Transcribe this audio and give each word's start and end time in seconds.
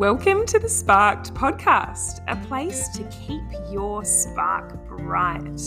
Welcome 0.00 0.46
to 0.46 0.58
the 0.58 0.66
Sparked 0.66 1.34
podcast, 1.34 2.22
a 2.26 2.34
place 2.46 2.88
to 2.96 3.04
keep 3.10 3.42
your 3.70 4.02
spark 4.02 4.72
bright. 4.86 5.60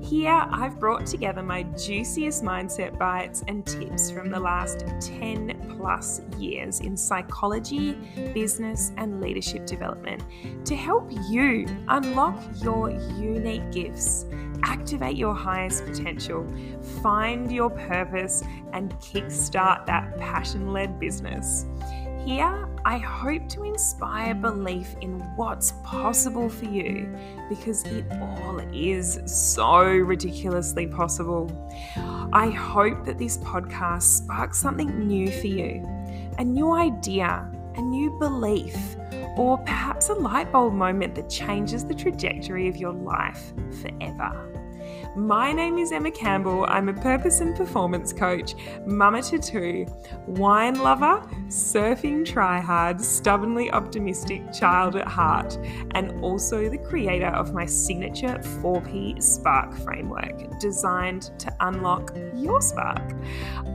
Here, 0.00 0.46
I've 0.50 0.80
brought 0.80 1.04
together 1.04 1.42
my 1.42 1.64
juiciest 1.64 2.42
mindset 2.42 2.98
bites 2.98 3.44
and 3.46 3.66
tips 3.66 4.10
from 4.10 4.30
the 4.30 4.40
last 4.40 4.86
10 5.02 5.76
plus 5.76 6.22
years 6.38 6.80
in 6.80 6.96
psychology, 6.96 7.92
business, 8.32 8.92
and 8.96 9.20
leadership 9.20 9.66
development 9.66 10.22
to 10.64 10.74
help 10.74 11.10
you 11.28 11.66
unlock 11.88 12.42
your 12.62 12.88
unique 12.88 13.70
gifts, 13.70 14.24
activate 14.62 15.18
your 15.18 15.34
highest 15.34 15.84
potential, 15.84 16.46
find 17.02 17.52
your 17.52 17.68
purpose, 17.68 18.42
and 18.72 18.94
kickstart 18.94 19.84
that 19.84 20.16
passion 20.16 20.72
led 20.72 20.98
business. 20.98 21.66
Here, 22.24 22.66
I 22.86 22.96
hope 22.96 23.50
to 23.50 23.64
inspire 23.64 24.34
belief 24.34 24.96
in 25.02 25.20
what's 25.36 25.72
possible 25.84 26.48
for 26.48 26.64
you 26.64 27.14
because 27.50 27.84
it 27.84 28.06
all 28.12 28.60
is 28.72 29.20
so 29.26 29.82
ridiculously 29.82 30.86
possible. 30.86 31.50
I 32.32 32.48
hope 32.48 33.04
that 33.04 33.18
this 33.18 33.36
podcast 33.38 34.04
sparks 34.04 34.56
something 34.56 35.06
new 35.06 35.30
for 35.30 35.48
you 35.48 35.86
a 36.38 36.44
new 36.44 36.72
idea, 36.72 37.46
a 37.76 37.82
new 37.82 38.10
belief, 38.18 38.96
or 39.36 39.58
perhaps 39.58 40.08
a 40.08 40.14
light 40.14 40.50
bulb 40.50 40.72
moment 40.72 41.14
that 41.16 41.28
changes 41.28 41.84
the 41.84 41.94
trajectory 41.94 42.68
of 42.68 42.76
your 42.78 42.94
life 42.94 43.52
forever. 43.82 44.63
My 45.16 45.52
name 45.52 45.78
is 45.78 45.92
Emma 45.92 46.10
Campbell. 46.10 46.66
I'm 46.68 46.88
a 46.88 46.92
purpose 46.92 47.40
and 47.40 47.54
performance 47.54 48.12
coach, 48.12 48.56
mama 48.84 49.22
to 49.22 49.38
two, 49.38 49.86
wine 50.26 50.74
lover, 50.74 51.22
surfing 51.46 52.24
tryhard, 52.24 53.00
stubbornly 53.00 53.70
optimistic 53.70 54.52
child 54.52 54.96
at 54.96 55.06
heart, 55.06 55.56
and 55.92 56.20
also 56.20 56.68
the 56.68 56.78
creator 56.78 57.28
of 57.28 57.54
my 57.54 57.64
signature 57.64 58.40
4P 58.60 59.22
Spark 59.22 59.72
framework 59.84 60.58
designed 60.58 61.30
to 61.38 61.54
unlock 61.60 62.12
your 62.34 62.60
spark. 62.60 63.14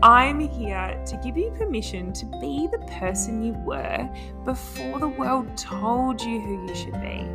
I'm 0.03 0.41
here 0.41 1.01
to 1.05 1.21
give 1.23 1.37
you 1.37 1.51
permission 1.51 2.11
to 2.13 2.25
be 2.41 2.67
the 2.69 2.85
person 2.99 3.41
you 3.41 3.53
were 3.65 4.09
before 4.43 4.99
the 4.99 5.07
world 5.07 5.55
told 5.55 6.21
you 6.21 6.41
who 6.41 6.67
you 6.67 6.75
should 6.75 6.99
be 7.01 7.25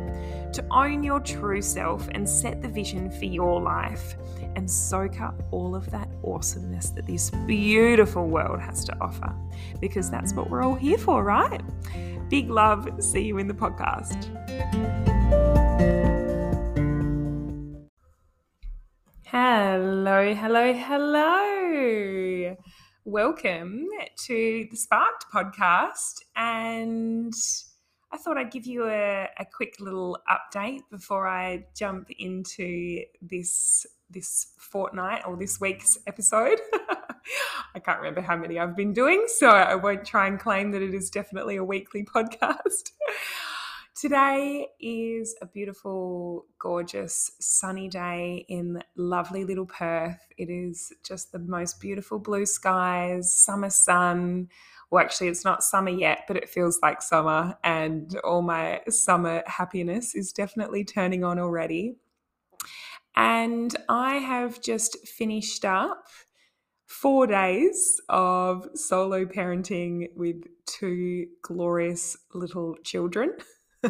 to 0.55 0.65
own 0.71 1.03
your 1.03 1.19
true 1.19 1.61
self 1.61 2.07
and 2.13 2.27
set 2.27 2.61
the 2.61 2.67
vision 2.69 3.11
for 3.11 3.25
your 3.25 3.61
life 3.61 4.15
and 4.55 4.71
soak 4.71 5.19
up 5.19 5.35
all 5.51 5.75
of 5.75 5.91
that 5.91 6.07
awesomeness 6.23 6.91
that 6.91 7.05
this 7.05 7.29
beautiful 7.45 8.29
world 8.29 8.61
has 8.61 8.85
to 8.85 8.95
offer. 9.01 9.35
Because 9.81 10.09
that's 10.09 10.33
what 10.33 10.49
we're 10.49 10.63
all 10.63 10.75
here 10.75 10.97
for, 10.97 11.25
right? 11.25 11.61
Big 12.29 12.49
love. 12.49 12.89
See 13.03 13.23
you 13.23 13.37
in 13.37 13.49
the 13.49 13.53
podcast. 13.53 14.31
Hello, 19.25 20.33
hello, 20.33 20.73
hello. 20.73 22.55
Welcome 23.03 23.89
to 24.25 24.67
the 24.71 24.77
Sparked 24.77 25.25
podcast. 25.33 26.21
And 26.37 27.33
I 28.15 28.17
thought 28.17 28.37
I'd 28.37 28.49
give 28.49 28.65
you 28.65 28.85
a, 28.87 29.27
a 29.37 29.43
quick 29.43 29.75
little 29.81 30.17
update 30.31 30.79
before 30.89 31.27
I 31.27 31.65
jump 31.75 32.09
into 32.17 33.03
this 33.21 33.85
this 34.09 34.53
fortnight 34.57 35.23
or 35.27 35.35
this 35.35 35.59
week's 35.59 35.97
episode. 36.07 36.61
I 37.75 37.79
can't 37.79 37.97
remember 37.97 38.21
how 38.21 38.37
many 38.37 38.57
I've 38.57 38.77
been 38.77 38.93
doing, 38.93 39.25
so 39.27 39.49
I 39.49 39.75
won't 39.75 40.05
try 40.05 40.27
and 40.27 40.39
claim 40.39 40.71
that 40.71 40.81
it 40.81 40.93
is 40.93 41.09
definitely 41.09 41.57
a 41.57 41.63
weekly 41.65 42.05
podcast. 42.15 42.91
Today 43.95 44.69
is 44.79 45.35
a 45.41 45.45
beautiful, 45.45 46.45
gorgeous, 46.57 47.31
sunny 47.41 47.89
day 47.89 48.45
in 48.47 48.81
lovely 48.95 49.43
little 49.43 49.65
Perth. 49.65 50.25
It 50.37 50.49
is 50.49 50.93
just 51.03 51.33
the 51.33 51.39
most 51.39 51.81
beautiful 51.81 52.19
blue 52.19 52.45
skies, 52.45 53.33
summer 53.33 53.69
sun 53.69 54.47
well, 54.91 55.03
actually, 55.03 55.27
it's 55.27 55.43
not 55.43 55.63
summer 55.63 55.89
yet, 55.89 56.25
but 56.27 56.37
it 56.37 56.49
feels 56.49 56.79
like 56.81 57.01
summer, 57.01 57.57
and 57.63 58.17
all 58.23 58.41
my 58.41 58.81
summer 58.89 59.43
happiness 59.47 60.15
is 60.15 60.31
definitely 60.31 60.83
turning 60.83 61.23
on 61.23 61.39
already. 61.39 61.95
And 63.15 63.75
I 63.87 64.15
have 64.15 64.61
just 64.61 65.07
finished 65.07 65.65
up 65.65 66.07
four 66.85 67.27
days 67.27 67.99
of 68.09 68.67
solo 68.75 69.25
parenting 69.25 70.09
with 70.15 70.43
two 70.65 71.27
glorious 71.41 72.17
little 72.33 72.75
children. 72.83 73.33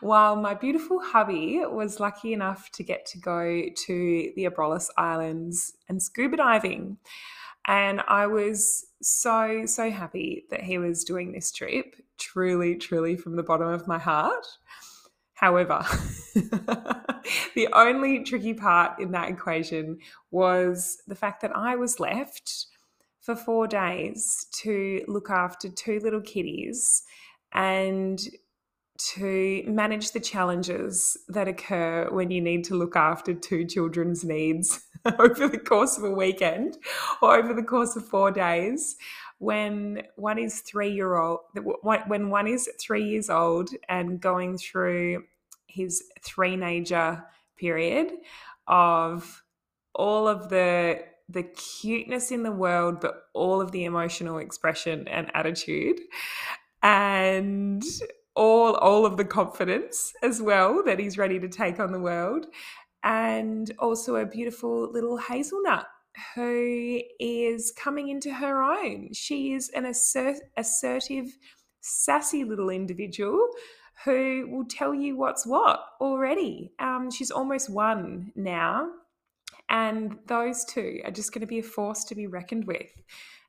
While 0.00 0.36
my 0.36 0.54
beautiful 0.54 1.00
hubby 1.00 1.60
was 1.64 2.00
lucky 2.00 2.32
enough 2.32 2.70
to 2.72 2.82
get 2.82 3.06
to 3.06 3.18
go 3.18 3.62
to 3.86 4.32
the 4.36 4.44
Abrolhos 4.44 4.88
Islands 4.96 5.74
and 5.88 6.02
scuba 6.02 6.36
diving. 6.36 6.98
And 7.70 8.02
I 8.08 8.26
was 8.26 8.84
so, 9.00 9.64
so 9.64 9.92
happy 9.92 10.44
that 10.50 10.60
he 10.60 10.76
was 10.78 11.04
doing 11.04 11.30
this 11.30 11.52
trip, 11.52 11.94
truly, 12.18 12.74
truly 12.74 13.14
from 13.14 13.36
the 13.36 13.44
bottom 13.44 13.68
of 13.68 13.86
my 13.86 13.96
heart. 13.96 14.44
However, 15.34 15.86
the 16.34 17.68
only 17.72 18.24
tricky 18.24 18.54
part 18.54 18.98
in 18.98 19.12
that 19.12 19.30
equation 19.30 19.98
was 20.32 21.00
the 21.06 21.14
fact 21.14 21.42
that 21.42 21.54
I 21.54 21.76
was 21.76 22.00
left 22.00 22.66
for 23.20 23.36
four 23.36 23.68
days 23.68 24.48
to 24.62 25.04
look 25.06 25.30
after 25.30 25.68
two 25.68 26.00
little 26.00 26.22
kitties 26.22 27.04
and 27.52 28.20
to 29.14 29.62
manage 29.68 30.10
the 30.10 30.18
challenges 30.18 31.16
that 31.28 31.46
occur 31.46 32.08
when 32.10 32.32
you 32.32 32.40
need 32.40 32.64
to 32.64 32.74
look 32.74 32.96
after 32.96 33.32
two 33.32 33.64
children's 33.64 34.24
needs 34.24 34.84
over 35.18 35.48
the 35.48 35.58
course 35.58 35.96
of 35.96 36.04
a 36.04 36.10
weekend 36.10 36.78
or 37.22 37.36
over 37.36 37.54
the 37.54 37.62
course 37.62 37.96
of 37.96 38.06
four 38.06 38.30
days 38.30 38.96
when 39.38 40.02
one 40.16 40.38
is 40.38 40.60
three 40.60 40.90
year 40.92 41.16
old 41.16 41.40
when 41.82 42.28
one 42.28 42.46
is 42.46 42.68
three 42.78 43.04
years 43.04 43.30
old 43.30 43.70
and 43.88 44.20
going 44.20 44.58
through 44.58 45.24
his 45.66 46.04
three 46.22 46.56
nager 46.56 47.24
period 47.56 48.12
of 48.66 49.42
all 49.94 50.28
of 50.28 50.50
the 50.50 51.00
the 51.28 51.42
cuteness 51.42 52.30
in 52.30 52.42
the 52.42 52.52
world 52.52 53.00
but 53.00 53.24
all 53.32 53.60
of 53.60 53.72
the 53.72 53.84
emotional 53.84 54.38
expression 54.38 55.08
and 55.08 55.30
attitude 55.34 56.00
and 56.82 57.82
all 58.34 58.74
all 58.74 59.06
of 59.06 59.16
the 59.16 59.24
confidence 59.24 60.12
as 60.22 60.42
well 60.42 60.82
that 60.84 60.98
he's 60.98 61.16
ready 61.16 61.38
to 61.38 61.48
take 61.48 61.80
on 61.80 61.92
the 61.92 62.00
world 62.00 62.46
and 63.02 63.72
also 63.78 64.16
a 64.16 64.26
beautiful 64.26 64.90
little 64.92 65.16
hazelnut 65.16 65.86
who 66.34 67.00
is 67.18 67.72
coming 67.72 68.08
into 68.08 68.32
her 68.32 68.62
own. 68.62 69.12
She 69.12 69.52
is 69.52 69.70
an 69.70 69.86
assert- 69.86 70.42
assertive 70.56 71.26
sassy 71.80 72.44
little 72.44 72.70
individual 72.70 73.48
who 74.04 74.48
will 74.50 74.64
tell 74.64 74.94
you 74.94 75.16
what's 75.16 75.46
what 75.46 75.80
already. 76.00 76.72
Um, 76.78 77.10
she's 77.10 77.30
almost 77.30 77.70
one 77.70 78.32
now 78.34 78.90
and 79.70 80.18
those 80.26 80.64
two 80.64 81.00
are 81.04 81.10
just 81.12 81.32
going 81.32 81.40
to 81.40 81.46
be 81.46 81.60
a 81.60 81.62
force 81.62 82.04
to 82.04 82.14
be 82.14 82.26
reckoned 82.26 82.66
with. 82.66 82.90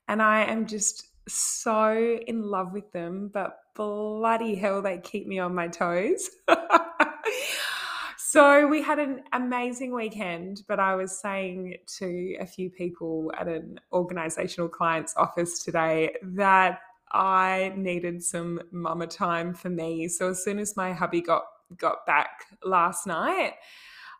And 0.08 0.22
i 0.22 0.44
am 0.44 0.66
just 0.66 1.08
so 1.28 2.18
in 2.26 2.42
love 2.42 2.72
with 2.72 2.90
them, 2.92 3.30
but 3.32 3.58
bloody 3.74 4.54
hell, 4.54 4.82
they 4.82 4.98
keep 4.98 5.26
me 5.26 5.38
on 5.38 5.54
my 5.54 5.68
toes. 5.68 6.28
so 8.32 8.66
we 8.66 8.80
had 8.80 8.98
an 8.98 9.24
amazing 9.34 9.92
weekend, 9.92 10.62
but 10.66 10.80
I 10.80 10.94
was 10.94 11.20
saying 11.20 11.76
to 11.98 12.36
a 12.40 12.46
few 12.46 12.70
people 12.70 13.30
at 13.38 13.46
an 13.46 13.78
organizational 13.92 14.70
client's 14.70 15.14
office 15.18 15.62
today 15.62 16.14
that 16.22 16.80
I 17.12 17.74
needed 17.76 18.22
some 18.22 18.58
mama 18.70 19.06
time 19.06 19.52
for 19.52 19.68
me. 19.68 20.08
So 20.08 20.30
as 20.30 20.42
soon 20.42 20.58
as 20.58 20.78
my 20.78 20.94
hubby 20.94 21.20
got 21.20 21.44
got 21.76 22.06
back 22.06 22.46
last 22.64 23.06
night, 23.06 23.52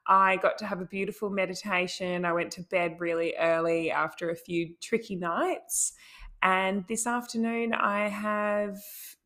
I 0.06 0.36
got 0.36 0.58
to 0.58 0.66
have 0.66 0.82
a 0.82 0.86
beautiful 0.86 1.31
meditation. 1.31 2.26
I 2.26 2.34
went 2.34 2.50
to 2.52 2.62
bed 2.64 2.96
really 2.98 3.34
early 3.38 3.90
after 3.90 4.28
a 4.28 4.36
few 4.36 4.75
tricky 4.82 5.16
nights 5.16 5.94
and 6.42 6.84
this 6.86 7.06
afternoon, 7.06 7.72
I 7.72 8.08
have 8.08 8.78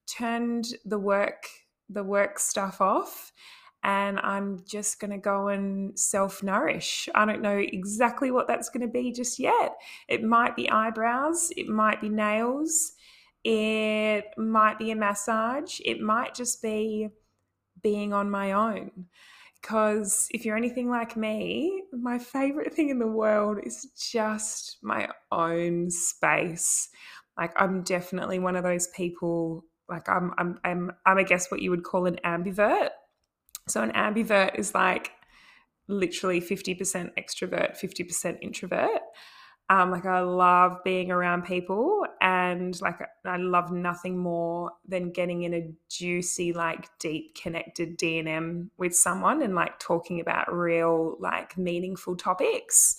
turned 0.07 0.75
the 0.85 0.99
work 0.99 1.49
the 1.89 2.05
work 2.05 2.39
stuff 2.39 2.81
off 2.81 3.33
and 3.83 4.19
I'm 4.21 4.61
just 4.67 5.01
going 5.01 5.13
to 5.13 5.19
go 5.19 5.49
and 5.49 5.99
self 5.99 6.43
nourish. 6.43 7.09
I 7.15 7.25
don't 7.25 7.43
know 7.43 7.59
exactly 7.59 8.31
what 8.31 8.49
that's 8.49 8.69
going 8.69 8.87
to 8.87 8.93
be 8.93 9.13
just 9.13 9.39
yet. 9.39 9.77
It 10.09 10.23
might 10.23 10.57
be 10.57 10.71
eyebrows, 10.71 11.51
it 11.57 11.69
might 11.69 12.01
be 12.01 12.09
nails, 12.09 12.93
it 13.45 14.25
might 14.37 14.79
be 14.79 14.91
a 14.91 14.97
massage, 14.97 15.81
it 15.85 16.01
might 16.01 16.35
just 16.35 16.63
be 16.63 17.09
being 17.83 18.13
on 18.13 18.31
my 18.31 18.53
own. 18.53 19.07
Because 19.61 20.29
if 20.31 20.45
you're 20.45 20.57
anything 20.57 20.91
like 20.91 21.17
me, 21.17 21.83
my 21.93 22.19
favorite 22.19 22.75
thing 22.75 22.89
in 22.91 22.99
the 22.99 23.07
world 23.07 23.59
is 23.65 23.89
just 23.99 24.79
my 24.83 25.09
own 25.33 25.91
space. 25.91 26.89
Like, 27.37 27.53
I'm 27.57 27.83
definitely 27.83 28.39
one 28.39 28.57
of 28.57 28.63
those 28.65 28.89
people 28.89 29.65
like 29.89 30.09
I'm 30.09 30.33
I'm 30.39 30.59
I'm 30.65 30.91
I'm 31.05 31.19
I 31.19 31.23
guess 31.23 31.51
what 31.51 31.63
you 31.63 31.71
would 31.71 31.85
call 31.85 32.07
an 32.07 32.19
ambivert. 32.25 32.91
So 33.69 33.83
an 33.83 33.93
ambivert 33.93 34.59
is 34.59 34.75
like 34.75 35.11
literally 35.89 36.41
50% 36.41 37.11
extrovert, 37.19 37.79
50% 37.79 38.39
introvert. 38.43 39.01
Um, 39.69 39.91
like 39.91 40.07
I 40.07 40.21
love 40.21 40.79
being 40.85 41.11
around 41.11 41.43
people 41.43 42.07
and 42.21 42.81
like 42.81 43.01
I 43.25 43.37
love 43.37 43.73
nothing 43.73 44.17
more 44.17 44.71
than 44.87 45.11
getting 45.11 45.43
in 45.43 45.55
a 45.55 45.73
juicy, 45.91 46.53
like 46.53 46.89
deep 47.01 47.35
connected 47.35 47.97
D&M 47.97 48.71
with 48.79 48.95
someone 48.95 49.43
and 49.43 49.57
like 49.57 49.81
talking 49.81 50.21
about 50.21 50.55
real, 50.55 51.17
like 51.19 51.59
meaningful 51.59 52.17
topics. 52.17 52.97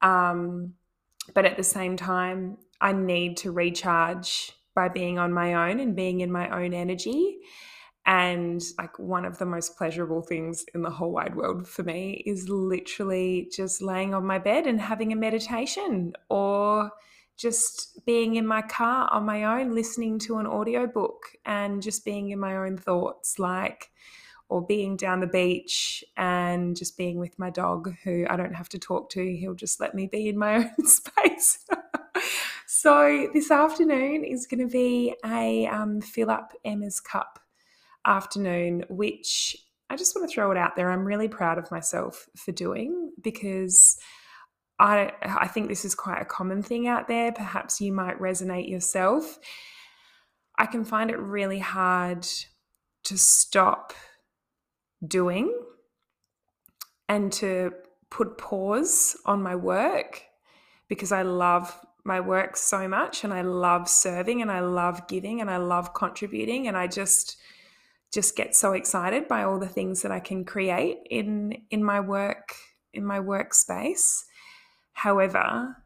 Um, 0.00 0.74
but 1.34 1.44
at 1.44 1.56
the 1.56 1.64
same 1.64 1.96
time, 1.96 2.58
I 2.80 2.92
need 2.92 3.38
to 3.38 3.50
recharge 3.50 4.52
by 4.76 4.88
being 4.88 5.18
on 5.18 5.32
my 5.32 5.70
own 5.70 5.80
and 5.80 5.96
being 5.96 6.20
in 6.20 6.30
my 6.30 6.48
own 6.50 6.72
energy. 6.72 7.38
And 8.06 8.62
like 8.78 8.96
one 9.00 9.24
of 9.24 9.38
the 9.38 9.46
most 9.46 9.76
pleasurable 9.76 10.22
things 10.22 10.64
in 10.74 10.82
the 10.82 10.90
whole 10.90 11.10
wide 11.10 11.34
world 11.34 11.68
for 11.68 11.82
me 11.82 12.22
is 12.24 12.48
literally 12.48 13.50
just 13.52 13.82
laying 13.82 14.14
on 14.14 14.24
my 14.24 14.38
bed 14.38 14.68
and 14.68 14.80
having 14.80 15.12
a 15.12 15.16
meditation 15.16 16.12
or 16.30 16.92
just 17.36 18.04
being 18.06 18.36
in 18.36 18.46
my 18.46 18.62
car 18.62 19.08
on 19.12 19.24
my 19.24 19.60
own, 19.60 19.74
listening 19.74 20.20
to 20.20 20.38
an 20.38 20.46
audiobook 20.46 21.32
and 21.44 21.82
just 21.82 22.04
being 22.04 22.30
in 22.30 22.38
my 22.38 22.56
own 22.56 22.78
thoughts, 22.78 23.40
like, 23.40 23.90
or 24.48 24.64
being 24.64 24.96
down 24.96 25.18
the 25.18 25.26
beach 25.26 26.04
and 26.16 26.76
just 26.76 26.96
being 26.96 27.18
with 27.18 27.36
my 27.40 27.50
dog 27.50 27.92
who 28.04 28.24
I 28.30 28.36
don't 28.36 28.54
have 28.54 28.68
to 28.70 28.78
talk 28.78 29.10
to. 29.10 29.36
He'll 29.36 29.54
just 29.54 29.80
let 29.80 29.94
me 29.94 30.06
be 30.06 30.28
in 30.28 30.38
my 30.38 30.54
own 30.78 30.86
space. 30.86 31.58
so, 32.66 33.28
this 33.34 33.50
afternoon 33.50 34.24
is 34.24 34.46
going 34.46 34.66
to 34.66 34.72
be 34.72 35.14
a 35.24 35.66
um, 35.66 36.00
fill 36.00 36.30
up 36.30 36.52
Emma's 36.64 37.00
cup 37.00 37.40
afternoon, 38.06 38.84
which 38.88 39.56
I 39.90 39.96
just 39.96 40.14
want 40.14 40.28
to 40.28 40.34
throw 40.34 40.50
it 40.50 40.56
out 40.56 40.76
there. 40.76 40.90
I'm 40.90 41.04
really 41.04 41.28
proud 41.28 41.58
of 41.58 41.70
myself 41.70 42.28
for 42.36 42.52
doing 42.52 43.12
because 43.20 43.96
I 44.78 45.12
I 45.22 45.46
think 45.48 45.68
this 45.68 45.84
is 45.84 45.94
quite 45.94 46.20
a 46.20 46.26
common 46.26 46.62
thing 46.62 46.86
out 46.86 47.08
there. 47.08 47.32
Perhaps 47.32 47.80
you 47.80 47.92
might 47.92 48.20
resonate 48.20 48.68
yourself. 48.68 49.38
I 50.58 50.66
can 50.66 50.84
find 50.84 51.10
it 51.10 51.18
really 51.18 51.58
hard 51.58 52.26
to 53.04 53.18
stop 53.18 53.92
doing 55.06 55.54
and 57.08 57.32
to 57.32 57.72
put 58.10 58.38
pause 58.38 59.16
on 59.26 59.42
my 59.42 59.54
work 59.54 60.22
because 60.88 61.12
I 61.12 61.22
love 61.22 61.78
my 62.04 62.20
work 62.20 62.56
so 62.56 62.88
much 62.88 63.24
and 63.24 63.32
I 63.32 63.42
love 63.42 63.88
serving 63.88 64.40
and 64.40 64.50
I 64.50 64.60
love 64.60 65.06
giving 65.08 65.40
and 65.40 65.50
I 65.50 65.56
love 65.58 65.92
contributing 65.92 66.68
and 66.68 66.76
I 66.76 66.86
just 66.86 67.36
just 68.12 68.36
get 68.36 68.54
so 68.54 68.72
excited 68.72 69.28
by 69.28 69.42
all 69.42 69.58
the 69.58 69.68
things 69.68 70.02
that 70.02 70.12
I 70.12 70.20
can 70.20 70.44
create 70.44 70.98
in 71.10 71.56
in 71.70 71.84
my 71.84 72.00
work 72.00 72.54
in 72.92 73.04
my 73.04 73.18
workspace. 73.20 74.24
However, 74.92 75.76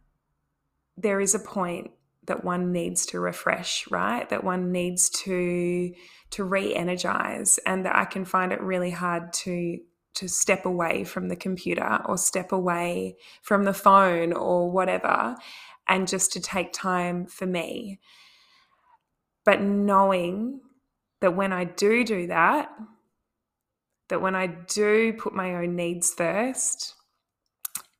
there 0.96 1.20
is 1.20 1.34
a 1.34 1.40
point 1.40 1.90
that 2.26 2.44
one 2.44 2.70
needs 2.70 3.06
to 3.06 3.18
refresh, 3.18 3.90
right? 3.90 4.28
That 4.28 4.44
one 4.44 4.70
needs 4.70 5.10
to 5.10 5.92
to 6.30 6.44
re-energize 6.44 7.58
and 7.66 7.84
that 7.84 7.96
I 7.96 8.04
can 8.04 8.24
find 8.24 8.52
it 8.52 8.60
really 8.60 8.90
hard 8.90 9.32
to 9.32 9.78
to 10.14 10.28
step 10.28 10.66
away 10.66 11.04
from 11.04 11.28
the 11.28 11.36
computer 11.36 12.00
or 12.04 12.18
step 12.18 12.52
away 12.52 13.16
from 13.42 13.64
the 13.64 13.72
phone 13.72 14.32
or 14.32 14.70
whatever 14.70 15.36
and 15.88 16.06
just 16.06 16.32
to 16.32 16.40
take 16.40 16.72
time 16.72 17.26
for 17.26 17.46
me. 17.46 17.98
But 19.44 19.60
knowing 19.62 20.60
that 21.20 21.36
when 21.36 21.52
I 21.52 21.64
do 21.64 22.04
do 22.04 22.26
that, 22.28 22.70
that 24.08 24.20
when 24.20 24.34
I 24.34 24.46
do 24.46 25.12
put 25.12 25.34
my 25.34 25.54
own 25.54 25.76
needs 25.76 26.12
first 26.12 26.94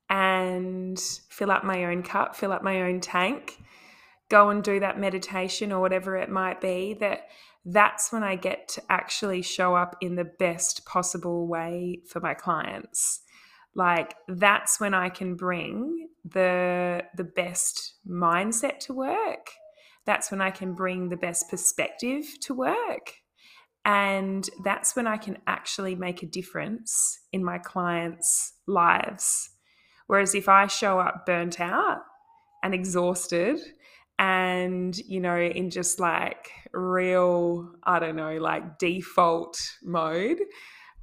and 0.08 0.98
fill 0.98 1.50
up 1.50 1.64
my 1.64 1.84
own 1.84 2.02
cup, 2.02 2.34
fill 2.34 2.52
up 2.52 2.62
my 2.62 2.82
own 2.82 3.00
tank, 3.00 3.62
go 4.28 4.50
and 4.50 4.62
do 4.62 4.80
that 4.80 4.98
meditation 4.98 5.72
or 5.72 5.80
whatever 5.80 6.16
it 6.16 6.28
might 6.28 6.60
be, 6.60 6.94
that 6.94 7.28
that's 7.64 8.12
when 8.12 8.22
I 8.22 8.36
get 8.36 8.68
to 8.68 8.82
actually 8.88 9.42
show 9.42 9.74
up 9.74 9.96
in 10.00 10.16
the 10.16 10.24
best 10.24 10.84
possible 10.86 11.46
way 11.46 12.00
for 12.08 12.20
my 12.20 12.34
clients. 12.34 13.20
Like 13.74 14.14
that's 14.26 14.80
when 14.80 14.94
I 14.94 15.10
can 15.10 15.36
bring 15.36 16.08
the 16.24 17.04
the 17.16 17.24
best 17.24 17.94
mindset 18.06 18.78
to 18.80 18.92
work 18.92 19.52
that's 20.06 20.30
when 20.30 20.40
I 20.40 20.50
can 20.50 20.74
bring 20.74 21.08
the 21.08 21.16
best 21.16 21.48
perspective 21.48 22.24
to 22.42 22.54
work. 22.54 23.14
And 23.84 24.48
that's 24.62 24.94
when 24.94 25.06
I 25.06 25.16
can 25.16 25.38
actually 25.46 25.94
make 25.94 26.22
a 26.22 26.26
difference 26.26 27.18
in 27.32 27.44
my 27.44 27.58
clients' 27.58 28.54
lives. 28.66 29.50
Whereas 30.06 30.34
if 30.34 30.48
I 30.48 30.66
show 30.66 30.98
up 30.98 31.24
burnt 31.24 31.60
out 31.60 32.02
and 32.62 32.74
exhausted 32.74 33.58
and, 34.18 34.96
you 34.98 35.20
know, 35.20 35.38
in 35.38 35.70
just 35.70 35.98
like 35.98 36.50
real, 36.72 37.72
I 37.84 37.98
don't 38.00 38.16
know, 38.16 38.36
like 38.36 38.78
default 38.78 39.58
mode, 39.82 40.40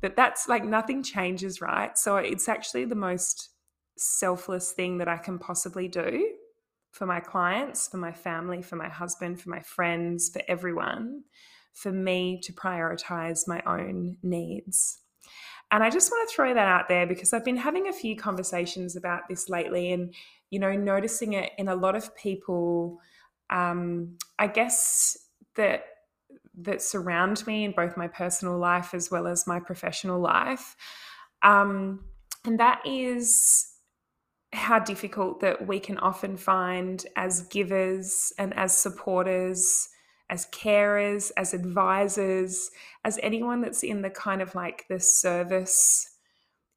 that 0.02 0.16
that's 0.16 0.48
like 0.48 0.64
nothing 0.64 1.02
changes, 1.02 1.62
right? 1.62 1.98
So 1.98 2.18
it's 2.18 2.48
actually 2.48 2.86
the 2.86 2.96
most 2.96 3.50
selfless 3.98 4.72
thing 4.72 5.00
that 5.00 5.08
I 5.08 5.18
can 5.18 5.40
possibly 5.40 5.88
do 5.88 6.32
for 6.92 7.06
my 7.06 7.20
clients, 7.20 7.88
for 7.88 7.98
my 7.98 8.12
family, 8.12 8.62
for 8.62 8.76
my 8.76 8.90
husband, 8.90 9.42
for 9.42 9.50
my 9.50 9.60
friends, 9.62 10.30
for 10.30 10.42
everyone, 10.48 11.24
for 11.74 11.92
me 11.92 12.40
to 12.44 12.54
prioritize 12.54 13.48
my 13.48 13.62
own 13.66 14.18
needs. 14.24 15.00
And 15.70 15.84
I 15.84 15.90
just 15.90 16.12
want 16.12 16.28
to 16.28 16.36
throw 16.36 16.54
that 16.54 16.68
out 16.68 16.88
there 16.88 17.06
because 17.06 17.34
I've 17.34 17.44
been 17.44 17.58
having 17.58 17.88
a 17.88 17.94
few 17.94 18.16
conversations 18.16 18.96
about 18.96 19.28
this 19.30 19.50
lately 19.50 19.92
and, 19.92 20.14
you 20.50 20.60
know, 20.60 20.72
noticing 20.74 21.34
it 21.34 21.52
in 21.58 21.68
a 21.68 21.76
lot 21.76 21.96
of 21.96 22.16
people, 22.16 23.00
um, 23.50 24.18
I 24.40 24.48
guess, 24.48 25.18
that 25.56 25.84
that 26.60 26.82
surround 26.82 27.46
me 27.46 27.66
in 27.66 27.72
both 27.72 27.98
my 27.98 28.08
personal 28.08 28.58
life 28.58 28.94
as 28.94 29.12
well 29.12 29.28
as 29.28 29.46
my 29.46 29.60
professional 29.60 30.20
life. 30.20 30.76
Um, 31.44 32.06
and 32.46 32.60
that 32.60 32.82
is 32.86 33.77
how 34.54 34.80
difficult 34.80 35.42
that 35.42 35.68
we 35.68 35.80
can 35.80 35.98
often 35.98 36.38
find 36.38 37.06
as 37.16 37.42
givers 37.44 38.32
and 38.38 38.54
as 38.56 38.78
supporters, 38.78 39.90
as 40.30 40.46
carers, 40.48 41.32
as 41.38 41.54
advisors, 41.54 42.72
as 43.04 43.20
anyone 43.22 43.62
that's 43.62 43.84
in 43.84 44.02
the 44.02 44.10
kind 44.10 44.42
of 44.42 44.56
like 44.56 44.86
the 44.90 45.00
service 45.00 46.14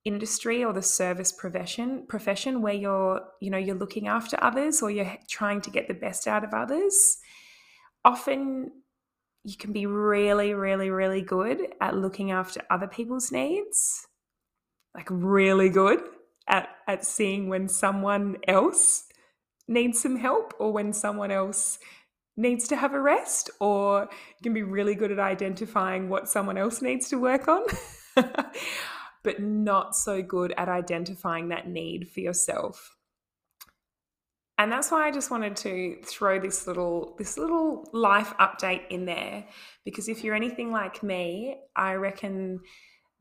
industry 0.05 0.65
or 0.65 0.73
the 0.73 0.83
service 0.83 1.31
profession 1.31 2.07
profession 2.09 2.63
where 2.63 2.73
you're 2.73 3.21
you 3.41 3.51
know 3.51 3.59
you're 3.59 3.77
looking 3.77 4.09
after 4.09 4.35
others 4.43 4.81
or 4.81 4.91
you're 4.91 5.19
trying 5.29 5.61
to 5.61 5.71
get 5.71 5.89
the 5.89 5.95
best 5.95 6.27
out 6.27 6.43
of 6.43 6.55
others 6.55 7.19
often 8.03 8.71
you 9.45 9.59
can 9.59 9.75
be 9.75 9.85
really 9.85 10.55
really 10.55 10.89
really 10.89 11.21
good 11.21 11.61
at 11.83 11.95
looking 11.95 12.31
after 12.31 12.63
other 12.71 12.87
people's 12.87 13.31
needs. 13.31 14.07
Like 14.95 15.07
really 15.11 15.69
good 15.69 16.01
at, 16.51 16.69
at 16.87 17.07
seeing 17.07 17.49
when 17.49 17.69
someone 17.69 18.37
else 18.47 19.05
needs 19.67 20.03
some 20.03 20.17
help 20.17 20.53
or 20.59 20.73
when 20.73 20.93
someone 20.93 21.31
else 21.31 21.79
needs 22.37 22.69
to 22.69 22.77
have 22.77 22.93
a 22.93 23.01
rest, 23.01 23.51
or 23.61 24.09
you 24.11 24.43
can 24.43 24.55
be 24.55 24.63
really 24.63 24.95
good 24.95 25.13
at 25.13 25.19
identifying 25.19 26.09
what 26.09 26.29
someone 26.29 26.59
else 26.59 26.83
needs 26.83 27.09
to 27.09 27.17
work 27.17 27.49
on, 27.49 27.63
but 29.23 29.41
not 29.41 29.95
so 29.95 30.23
good 30.23 30.53
at 30.57 30.69
identifying 30.69 31.49
that 31.49 31.69
need 31.69 32.09
for 32.09 32.21
yourself. 32.21 32.97
And 34.59 34.71
that's 34.71 34.91
why 34.91 35.07
I 35.07 35.11
just 35.11 35.31
wanted 35.31 35.57
to 35.57 35.97
throw 36.05 36.39
this 36.39 36.67
little 36.67 37.15
this 37.17 37.39
little 37.39 37.89
life 37.95 38.35
update 38.39 38.83
in 38.91 39.07
there 39.07 39.47
because 39.87 40.07
if 40.07 40.23
you're 40.23 40.35
anything 40.35 40.71
like 40.71 41.03
me, 41.03 41.57
I 41.75 41.95
reckon 41.95 42.61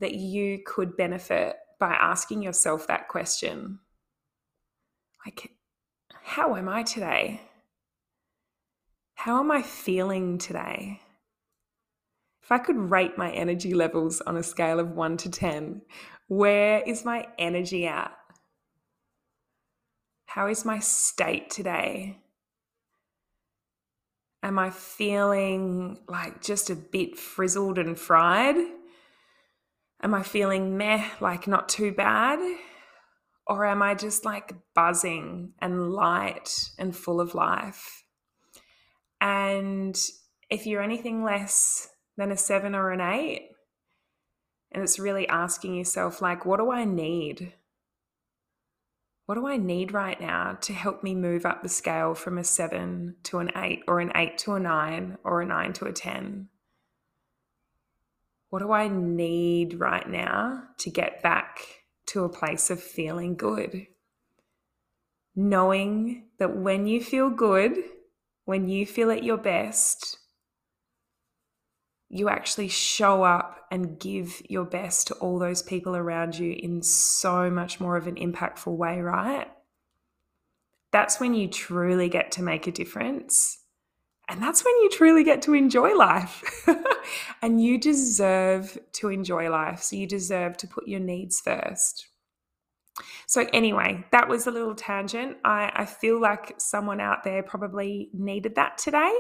that 0.02 0.16
you 0.16 0.60
could 0.66 0.98
benefit 0.98 1.56
by 1.80 1.94
asking 1.94 2.44
yourself 2.44 2.88
that 2.88 3.08
question 3.08 3.80
like, 5.26 5.52
how 6.24 6.56
am 6.56 6.70
I 6.70 6.84
today? 6.84 7.42
How 9.16 9.40
am 9.40 9.52
I 9.52 9.62
feeling 9.62 10.38
today? 10.38 11.02
If 12.42 12.52
I 12.52 12.58
could 12.58 12.78
rate 12.78 13.18
my 13.18 13.32
energy 13.32 13.74
levels 13.74 14.22
on 14.22 14.38
a 14.38 14.44
scale 14.44 14.80
of 14.80 14.92
one 14.92 15.18
to 15.18 15.30
10, 15.30 15.82
where 16.28 16.82
is 16.82 17.06
my 17.06 17.28
energy 17.38 17.86
at? 17.86 18.12
How 20.26 20.48
is 20.48 20.66
my 20.66 20.80
state 20.80 21.50
today? 21.50 22.18
Am 24.42 24.58
I 24.58 24.70
feeling 24.70 26.00
like 26.08 26.42
just 26.42 26.70
a 26.70 26.76
bit 26.76 27.18
frizzled 27.18 27.78
and 27.78 28.00
fried? 28.00 28.56
Am 30.02 30.14
I 30.14 30.24
feeling 30.24 30.78
meh, 30.78 31.10
like 31.20 31.48
not 31.48 31.68
too 31.68 31.92
bad? 31.92 32.40
Or 33.46 33.66
am 33.66 33.82
I 33.82 33.96
just 33.96 34.24
like 34.24 34.54
buzzing 34.76 35.54
and 35.60 35.92
light 35.92 36.70
and 36.78 36.96
full 36.96 37.20
of 37.20 37.36
life? 37.36 38.04
And 39.20 40.00
if 40.50 40.66
you're 40.66 40.82
anything 40.82 41.24
less 41.24 41.90
than 42.16 42.32
a 42.32 42.38
seven 42.38 42.76
or 42.76 42.92
an 42.92 43.02
eight, 43.02 43.50
and 44.72 44.84
it's 44.84 45.00
really 45.00 45.28
asking 45.28 45.76
yourself, 45.76 46.22
like, 46.22 46.46
what 46.46 46.60
do 46.60 46.72
I 46.72 46.86
need? 46.86 47.54
What 49.26 49.36
do 49.36 49.48
I 49.48 49.58
need 49.58 49.94
right 49.94 50.20
now 50.20 50.58
to 50.62 50.74
help 50.74 51.04
me 51.04 51.14
move 51.14 51.46
up 51.46 51.62
the 51.62 51.70
scale 51.70 52.14
from 52.14 52.38
a 52.38 52.44
seven 52.44 53.16
to 53.24 53.40
an 53.40 53.52
eight, 53.56 53.82
or 53.88 54.00
an 54.00 54.12
eight 54.16 54.38
to 54.40 54.54
a 54.54 54.60
nine, 54.60 55.18
or 55.24 55.42
a 55.42 55.46
nine 55.46 55.74
to 55.74 55.86
a 55.86 55.92
10? 55.92 56.50
What 58.50 58.60
do 58.60 58.72
I 58.72 58.88
need 58.88 59.80
right 59.80 60.08
now 60.10 60.64
to 60.80 60.90
get 60.90 61.22
back 61.22 61.60
to 62.08 62.24
a 62.24 62.30
place 62.30 62.70
of 62.70 62.82
feeling 62.82 63.36
good? 63.36 63.86
Knowing 65.36 66.26
that 66.40 66.58
when 66.58 66.88
you 66.88 67.04
feel 67.04 67.30
good, 67.30 67.78
when 68.46 68.68
you 68.68 68.86
feel 68.86 69.12
at 69.12 69.24
your 69.24 69.38
best, 69.38 70.18
you 72.10 72.28
actually 72.28 72.68
show 72.68 73.24
up 73.24 73.68
and 73.70 74.00
give 74.00 74.42
your 74.50 74.66
best 74.66 75.08
to 75.08 75.14
all 75.16 75.38
those 75.38 75.62
people 75.62 75.96
around 75.96 76.38
you 76.38 76.54
in 76.58 76.82
so 76.82 77.52
much 77.52 77.80
more 77.80 77.98
of 77.98 78.08
an 78.08 78.16
impactful 78.16 78.76
way, 78.76 79.00
right? 79.00 79.48
That's 80.92 81.20
when 81.20 81.36
you 81.36 81.48
truly 81.48 82.10
get 82.10 82.32
to 82.32 82.42
make 82.42 82.66
a 82.66 82.72
difference. 82.72 83.59
And 84.30 84.42
that's 84.42 84.64
when 84.64 84.76
you 84.82 84.90
truly 84.90 85.24
get 85.24 85.42
to 85.44 85.56
enjoy 85.56 85.96
life. 85.96 86.68
and 87.42 87.62
you 87.62 87.80
deserve 87.80 88.78
to 88.94 89.10
enjoy 89.10 89.50
life. 89.50 89.82
So 89.82 89.96
you 89.96 90.06
deserve 90.08 90.56
to 90.58 90.68
put 90.68 90.88
your 90.88 91.00
needs 91.00 91.40
first. 91.40 92.08
So, 93.28 93.48
anyway, 93.54 94.04
that 94.12 94.28
was 94.28 94.48
a 94.48 94.52
little 94.52 94.76
tangent. 94.76 95.38
I, 95.46 95.72
I 95.74 95.86
feel 95.86 96.20
like 96.20 96.56
someone 96.58 97.00
out 97.00 97.24
there 97.24 97.44
probably 97.44 98.10
needed 98.14 98.56
that 98.56 98.78
today. 98.78 99.14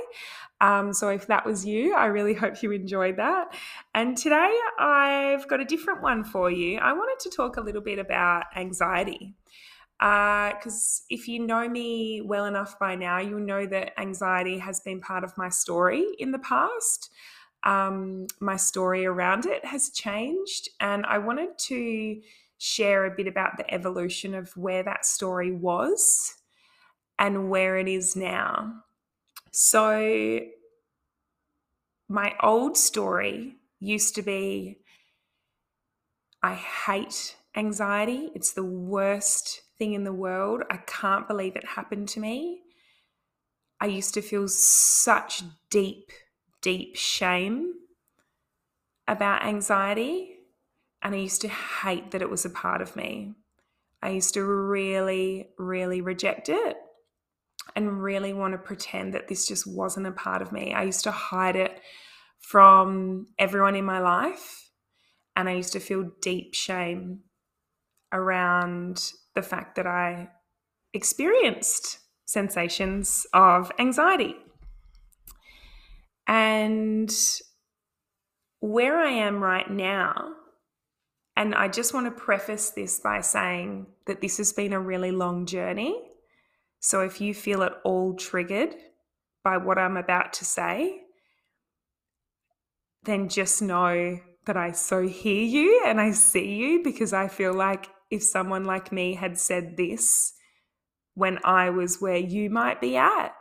Um, 0.61 0.93
so, 0.93 1.09
if 1.09 1.27
that 1.27 1.45
was 1.45 1.65
you, 1.65 1.95
I 1.95 2.07
really 2.07 2.33
hope 2.43 2.61
you 2.61 2.71
enjoyed 2.71 3.17
that. 3.17 3.53
And 3.93 4.17
today 4.17 4.53
I've 4.79 5.47
got 5.47 5.59
a 5.59 5.65
different 5.65 6.01
one 6.01 6.23
for 6.23 6.51
you. 6.51 6.79
I 6.79 6.93
wanted 6.93 7.19
to 7.29 7.35
talk 7.35 7.57
a 7.57 7.61
little 7.61 7.81
bit 7.81 7.99
about 7.99 8.45
anxiety. 8.55 9.35
Because 9.99 11.01
uh, 11.03 11.05
if 11.09 11.27
you 11.27 11.45
know 11.45 11.67
me 11.67 12.21
well 12.21 12.45
enough 12.45 12.79
by 12.79 12.95
now, 12.95 13.19
you'll 13.19 13.39
know 13.41 13.65
that 13.65 13.99
anxiety 13.99 14.57
has 14.59 14.79
been 14.79 15.01
part 15.01 15.25
of 15.25 15.37
my 15.37 15.49
story 15.49 16.05
in 16.19 16.31
the 16.31 16.39
past. 16.39 17.11
Um, 17.63 18.27
my 18.39 18.55
story 18.55 19.05
around 19.05 19.45
it 19.45 19.65
has 19.65 19.89
changed, 19.89 20.69
and 20.79 21.05
I 21.05 21.17
wanted 21.17 21.57
to 21.67 22.21
share 22.57 23.05
a 23.05 23.15
bit 23.15 23.27
about 23.27 23.57
the 23.57 23.73
evolution 23.73 24.33
of 24.33 24.55
where 24.55 24.83
that 24.83 25.05
story 25.05 25.51
was 25.51 26.35
and 27.17 27.49
where 27.49 27.77
it 27.77 27.89
is 27.89 28.15
now. 28.15 28.83
So, 29.51 30.39
my 32.07 32.35
old 32.41 32.77
story 32.77 33.55
used 33.81 34.15
to 34.15 34.21
be 34.21 34.79
I 36.41 36.53
hate 36.53 37.35
anxiety. 37.55 38.31
It's 38.33 38.53
the 38.53 38.63
worst 38.63 39.61
thing 39.79 39.93
in 39.93 40.03
the 40.03 40.13
world. 40.13 40.61
I 40.69 40.77
can't 40.77 41.27
believe 41.27 41.55
it 41.55 41.65
happened 41.65 42.09
to 42.09 42.19
me. 42.19 42.61
I 43.81 43.87
used 43.87 44.13
to 44.15 44.21
feel 44.21 44.47
such 44.47 45.41
deep, 45.71 46.11
deep 46.61 46.95
shame 46.95 47.73
about 49.07 49.45
anxiety. 49.45 50.35
And 51.01 51.15
I 51.15 51.19
used 51.19 51.41
to 51.41 51.47
hate 51.47 52.11
that 52.11 52.21
it 52.21 52.29
was 52.29 52.43
a 52.43 52.49
part 52.49 52.81
of 52.81 52.95
me. 52.95 53.35
I 54.03 54.09
used 54.09 54.33
to 54.33 54.43
really, 54.43 55.49
really 55.57 56.01
reject 56.01 56.49
it 56.49 56.77
and 57.75 58.03
really 58.03 58.33
want 58.33 58.53
to 58.53 58.57
pretend 58.57 59.13
that 59.13 59.29
this 59.29 59.47
just 59.47 59.65
wasn't 59.65 60.07
a 60.07 60.11
part 60.11 60.41
of 60.41 60.51
me. 60.51 60.73
I 60.73 60.83
used 60.83 61.03
to 61.05 61.11
hide 61.11 61.55
it 61.55 61.79
from 62.39 63.27
everyone 63.37 63.75
in 63.75 63.85
my 63.85 63.99
life. 63.99 64.71
And 65.35 65.47
I 65.47 65.53
used 65.53 65.71
to 65.73 65.79
feel 65.79 66.11
deep 66.21 66.53
shame 66.53 67.21
around 68.11 69.13
the 69.39 69.47
fact 69.47 69.75
that 69.77 69.87
I 69.87 70.29
experienced 70.93 71.99
sensations 72.25 73.25
of 73.33 73.71
anxiety. 73.79 74.35
And 76.27 77.09
where 78.59 78.99
I 78.99 79.11
am 79.11 79.41
right 79.41 79.69
now 79.69 80.33
and 81.37 81.55
I 81.55 81.69
just 81.69 81.93
want 81.93 82.05
to 82.05 82.11
preface 82.11 82.71
this 82.71 82.99
by 82.99 83.21
saying 83.21 83.87
that 84.07 84.19
this 84.19 84.37
has 84.39 84.51
been 84.51 84.73
a 84.73 84.79
really 84.79 85.11
long 85.11 85.45
journey. 85.45 85.95
So 86.81 86.99
if 86.99 87.21
you 87.21 87.33
feel 87.33 87.63
at 87.63 87.77
all 87.85 88.15
triggered 88.15 88.75
by 89.41 89.55
what 89.55 89.77
I'm 89.77 89.95
about 89.95 90.33
to 90.33 90.45
say, 90.45 91.03
then 93.03 93.29
just 93.29 93.61
know 93.61 94.19
that 94.45 94.57
I 94.57 94.73
so 94.73 95.07
hear 95.07 95.43
you 95.43 95.83
and 95.85 96.01
I 96.01 96.11
see 96.11 96.55
you 96.55 96.83
because 96.83 97.13
I 97.13 97.29
feel 97.29 97.53
like 97.53 97.87
if 98.09 98.23
someone 98.23 98.65
like 98.65 98.91
me 98.91 99.13
had 99.13 99.37
said 99.37 99.77
this 99.77 100.33
when 101.15 101.39
I 101.43 101.69
was 101.69 102.01
where 102.01 102.17
you 102.17 102.49
might 102.49 102.81
be 102.81 102.97
at, 102.97 103.33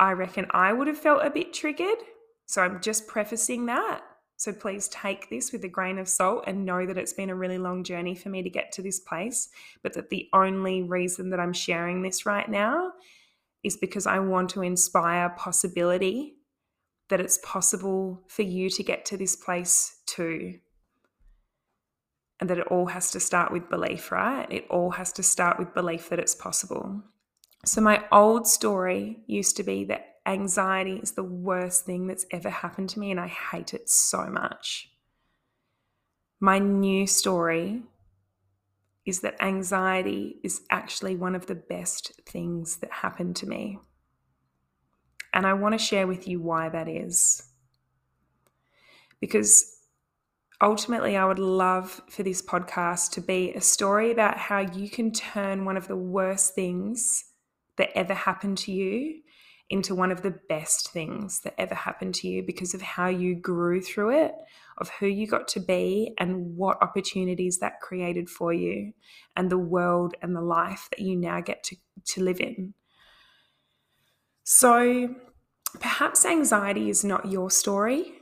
I 0.00 0.12
reckon 0.12 0.46
I 0.50 0.72
would 0.72 0.86
have 0.86 0.98
felt 0.98 1.24
a 1.24 1.30
bit 1.30 1.52
triggered. 1.52 1.98
So 2.46 2.62
I'm 2.62 2.80
just 2.80 3.06
prefacing 3.06 3.66
that. 3.66 4.02
So 4.36 4.52
please 4.52 4.88
take 4.88 5.28
this 5.28 5.52
with 5.52 5.64
a 5.64 5.68
grain 5.68 5.98
of 5.98 6.08
salt 6.08 6.44
and 6.46 6.64
know 6.64 6.86
that 6.86 6.96
it's 6.96 7.12
been 7.12 7.28
a 7.28 7.34
really 7.34 7.58
long 7.58 7.82
journey 7.82 8.14
for 8.14 8.28
me 8.28 8.42
to 8.42 8.48
get 8.48 8.70
to 8.72 8.82
this 8.82 9.00
place, 9.00 9.48
but 9.82 9.94
that 9.94 10.10
the 10.10 10.28
only 10.32 10.82
reason 10.82 11.30
that 11.30 11.40
I'm 11.40 11.52
sharing 11.52 12.02
this 12.02 12.24
right 12.24 12.48
now 12.48 12.92
is 13.64 13.76
because 13.76 14.06
I 14.06 14.20
want 14.20 14.50
to 14.50 14.62
inspire 14.62 15.30
possibility 15.30 16.36
that 17.08 17.20
it's 17.20 17.40
possible 17.42 18.22
for 18.28 18.42
you 18.42 18.70
to 18.70 18.82
get 18.84 19.04
to 19.06 19.16
this 19.16 19.34
place 19.34 19.96
too. 20.06 20.60
And 22.40 22.48
that 22.48 22.58
it 22.58 22.68
all 22.68 22.86
has 22.86 23.10
to 23.12 23.20
start 23.20 23.50
with 23.50 23.68
belief, 23.68 24.12
right? 24.12 24.46
It 24.50 24.66
all 24.70 24.90
has 24.92 25.12
to 25.14 25.22
start 25.22 25.58
with 25.58 25.74
belief 25.74 26.08
that 26.08 26.20
it's 26.20 26.36
possible. 26.36 27.02
So, 27.64 27.80
my 27.80 28.04
old 28.12 28.46
story 28.46 29.18
used 29.26 29.56
to 29.56 29.64
be 29.64 29.84
that 29.84 30.18
anxiety 30.24 31.00
is 31.02 31.12
the 31.12 31.24
worst 31.24 31.84
thing 31.84 32.06
that's 32.06 32.26
ever 32.30 32.50
happened 32.50 32.90
to 32.90 33.00
me, 33.00 33.10
and 33.10 33.18
I 33.18 33.26
hate 33.26 33.74
it 33.74 33.88
so 33.88 34.26
much. 34.26 34.90
My 36.38 36.60
new 36.60 37.06
story 37.06 37.82
is 39.04 39.20
that 39.20 39.42
anxiety 39.42 40.38
is 40.44 40.60
actually 40.70 41.16
one 41.16 41.34
of 41.34 41.46
the 41.46 41.54
best 41.54 42.20
things 42.26 42.76
that 42.76 42.92
happened 42.92 43.34
to 43.36 43.48
me. 43.48 43.78
And 45.32 45.46
I 45.46 45.54
want 45.54 45.72
to 45.72 45.84
share 45.84 46.06
with 46.06 46.28
you 46.28 46.40
why 46.40 46.68
that 46.68 46.88
is. 46.88 47.42
Because 49.18 49.77
ultimately, 50.60 51.16
I 51.16 51.24
would 51.24 51.38
love 51.38 52.00
for 52.08 52.22
this 52.22 52.42
podcast 52.42 53.12
to 53.12 53.20
be 53.20 53.52
a 53.52 53.60
story 53.60 54.10
about 54.10 54.38
how 54.38 54.60
you 54.60 54.90
can 54.90 55.12
turn 55.12 55.64
one 55.64 55.76
of 55.76 55.88
the 55.88 55.96
worst 55.96 56.54
things 56.54 57.24
that 57.76 57.96
ever 57.96 58.14
happened 58.14 58.58
to 58.58 58.72
you 58.72 59.20
into 59.70 59.94
one 59.94 60.10
of 60.10 60.22
the 60.22 60.38
best 60.48 60.90
things 60.92 61.40
that 61.40 61.54
ever 61.58 61.74
happened 61.74 62.14
to 62.14 62.26
you 62.26 62.42
because 62.42 62.72
of 62.72 62.80
how 62.80 63.08
you 63.08 63.34
grew 63.34 63.82
through 63.82 64.24
it, 64.24 64.32
of 64.78 64.88
who 64.98 65.06
you 65.06 65.26
got 65.26 65.46
to 65.46 65.60
be, 65.60 66.14
and 66.18 66.56
what 66.56 66.82
opportunities 66.82 67.58
that 67.58 67.80
created 67.80 68.30
for 68.30 68.52
you, 68.52 68.92
and 69.36 69.50
the 69.50 69.58
world 69.58 70.14
and 70.22 70.34
the 70.34 70.40
life 70.40 70.88
that 70.90 71.00
you 71.00 71.14
now 71.14 71.40
get 71.40 71.62
to, 71.64 71.76
to 72.06 72.22
live 72.22 72.40
in. 72.40 72.72
So, 74.44 75.14
perhaps 75.80 76.24
anxiety 76.24 76.88
is 76.88 77.04
not 77.04 77.30
your 77.30 77.50
story. 77.50 78.17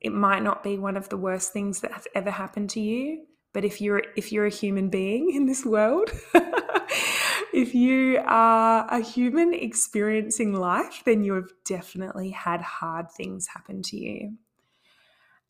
It 0.00 0.12
might 0.12 0.42
not 0.42 0.62
be 0.62 0.78
one 0.78 0.96
of 0.96 1.08
the 1.08 1.16
worst 1.16 1.52
things 1.52 1.80
that 1.80 1.92
has 1.92 2.06
ever 2.14 2.30
happened 2.30 2.70
to 2.70 2.80
you, 2.80 3.26
but 3.52 3.64
if 3.64 3.80
you're 3.80 4.02
if 4.16 4.32
you're 4.32 4.46
a 4.46 4.50
human 4.50 4.88
being 4.88 5.30
in 5.34 5.46
this 5.46 5.64
world, 5.64 6.10
if 7.52 7.74
you 7.74 8.18
are 8.24 8.86
a 8.88 9.00
human 9.00 9.52
experiencing 9.52 10.54
life, 10.54 11.02
then 11.04 11.24
you 11.24 11.34
have 11.34 11.50
definitely 11.66 12.30
had 12.30 12.60
hard 12.60 13.10
things 13.10 13.48
happen 13.48 13.82
to 13.82 13.96
you. 13.96 14.36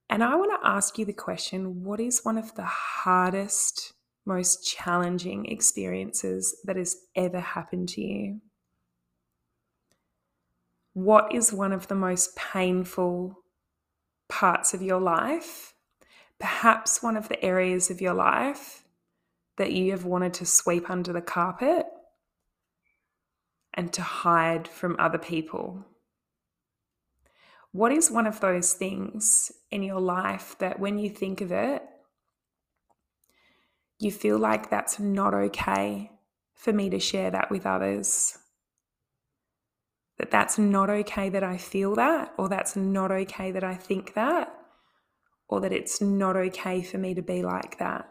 And 0.09 0.25
I 0.25 0.35
want 0.35 0.61
to 0.61 0.69
ask 0.69 0.99
you 0.99 1.05
the 1.05 1.13
question 1.13 1.85
what 1.85 2.01
is 2.01 2.25
one 2.25 2.37
of 2.37 2.55
the 2.57 2.65
hardest, 2.65 3.93
most 4.27 4.67
challenging 4.67 5.47
experiences 5.47 6.57
that 6.65 6.77
has 6.77 6.97
ever 7.15 7.39
happened 7.39 7.89
to 7.91 8.01
you? 8.01 8.41
What 10.95 11.33
is 11.33 11.53
one 11.53 11.73
of 11.73 11.87
the 11.87 11.95
most 11.95 12.35
painful 12.35 13.37
parts 14.31 14.73
of 14.73 14.81
your 14.81 15.01
life? 15.01 15.75
Perhaps 16.39 17.03
one 17.03 17.19
of 17.19 17.29
the 17.29 17.45
areas 17.45 17.91
of 17.91 18.01
your 18.01 18.15
life 18.15 18.83
that 19.59 19.73
you 19.73 19.91
have 19.91 20.07
wanted 20.07 20.33
to 20.35 20.47
sweep 20.47 20.89
under 20.89 21.13
the 21.13 21.21
carpet 21.21 21.85
and 23.75 23.93
to 23.93 24.01
hide 24.01 24.67
from 24.67 24.97
other 24.99 25.19
people? 25.19 25.85
What 27.73 27.93
is 27.93 28.11
one 28.11 28.27
of 28.27 28.41
those 28.41 28.73
things 28.73 29.53
in 29.71 29.83
your 29.83 30.01
life 30.01 30.57
that 30.59 30.81
when 30.81 30.99
you 30.99 31.11
think 31.11 31.41
of 31.41 31.53
it, 31.53 31.83
you 33.99 34.11
feel 34.11 34.39
like 34.39 34.71
that's 34.71 34.99
not 34.99 35.35
okay 35.35 36.11
for 36.55 36.73
me 36.73 36.91
to 36.91 36.99
share 36.99 37.31
that 37.31 37.51
with 37.51 37.67
others? 37.67 38.40
That 40.21 40.31
that 40.31 40.31
that's 40.31 40.59
not 40.59 40.91
okay 40.91 41.31
that 41.31 41.43
I 41.43 41.57
feel 41.57 41.95
that, 41.95 42.35
or 42.37 42.51
that's 42.51 42.77
not 42.77 43.11
okay 43.11 43.53
that 43.53 43.65
I 43.65 43.75
think 43.75 44.13
that, 44.13 44.55
or 45.49 45.63
that 45.63 45.73
it's 45.73 46.03
not 46.03 46.37
okay 46.37 46.83
for 46.83 46.99
me 46.99 47.15
to 47.15 47.23
be 47.23 47.43
like 47.43 47.79
that. 47.79 48.07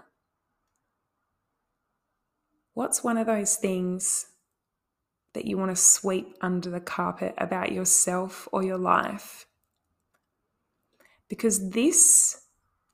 What's 2.73 3.03
one 3.03 3.17
of 3.17 3.27
those 3.27 3.57
things 3.57 4.25
that 5.33 5.45
you 5.45 5.59
want 5.59 5.69
to 5.69 5.75
sweep 5.75 6.35
under 6.41 6.71
the 6.71 6.79
carpet 6.79 7.35
about 7.37 7.71
yourself 7.71 8.47
or 8.51 8.63
your 8.63 8.79
life? 8.79 9.45
Because 11.29 11.69
this, 11.69 12.41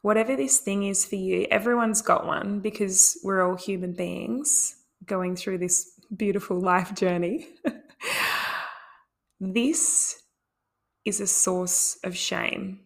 whatever 0.01 0.35
this 0.35 0.59
thing 0.59 0.83
is 0.83 1.05
for 1.05 1.15
you, 1.15 1.47
everyone's 1.49 2.01
got 2.01 2.27
one 2.27 2.59
because 2.59 3.17
we're 3.23 3.47
all 3.47 3.55
human 3.55 3.93
beings 3.93 4.75
going 5.05 5.37
through 5.37 5.59
this 5.59 5.97
beautiful 6.17 6.59
life 6.59 6.93
journey. 6.93 7.47
this 9.53 10.23
is 11.03 11.19
a 11.19 11.27
source 11.27 11.97
of 12.03 12.15
shame 12.15 12.79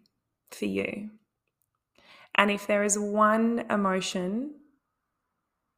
for 0.51 0.65
you. 0.65 1.11
And 2.35 2.49
if 2.49 2.67
there 2.67 2.83
is 2.83 2.97
one 2.97 3.65
emotion 3.69 4.55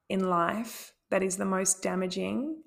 in 0.09 0.29
life 0.29 0.93
that 1.09 1.23
is 1.23 1.37
the 1.37 1.45
most 1.45 1.81
damaging 1.81 2.63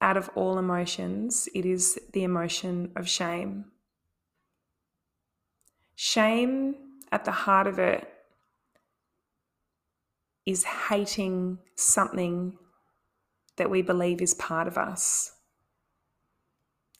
out 0.00 0.16
of 0.16 0.30
all 0.34 0.58
emotions, 0.58 1.48
it 1.54 1.64
is 1.64 1.98
the 2.12 2.24
emotion 2.24 2.92
of 2.96 3.08
shame. 3.08 3.66
Shame, 5.96 6.74
at 7.10 7.24
the 7.24 7.30
heart 7.30 7.66
of 7.66 7.78
it, 7.78 8.08
is 10.44 10.64
hating 10.64 11.58
something 11.74 12.58
that 13.56 13.70
we 13.70 13.80
believe 13.80 14.20
is 14.20 14.34
part 14.34 14.66
of 14.68 14.76
us. 14.76 15.33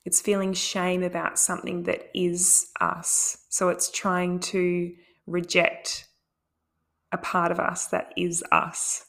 It's 0.04 0.20
feeling 0.20 0.52
shame 0.52 1.02
about 1.02 1.38
something 1.38 1.84
that 1.84 2.10
is 2.14 2.68
us. 2.80 3.38
So 3.48 3.68
it's 3.68 3.90
trying 3.90 4.40
to 4.40 4.92
reject 5.26 6.06
a 7.12 7.18
part 7.18 7.50
of 7.50 7.58
us 7.58 7.86
that 7.86 8.12
is 8.16 8.44
us. 8.52 9.06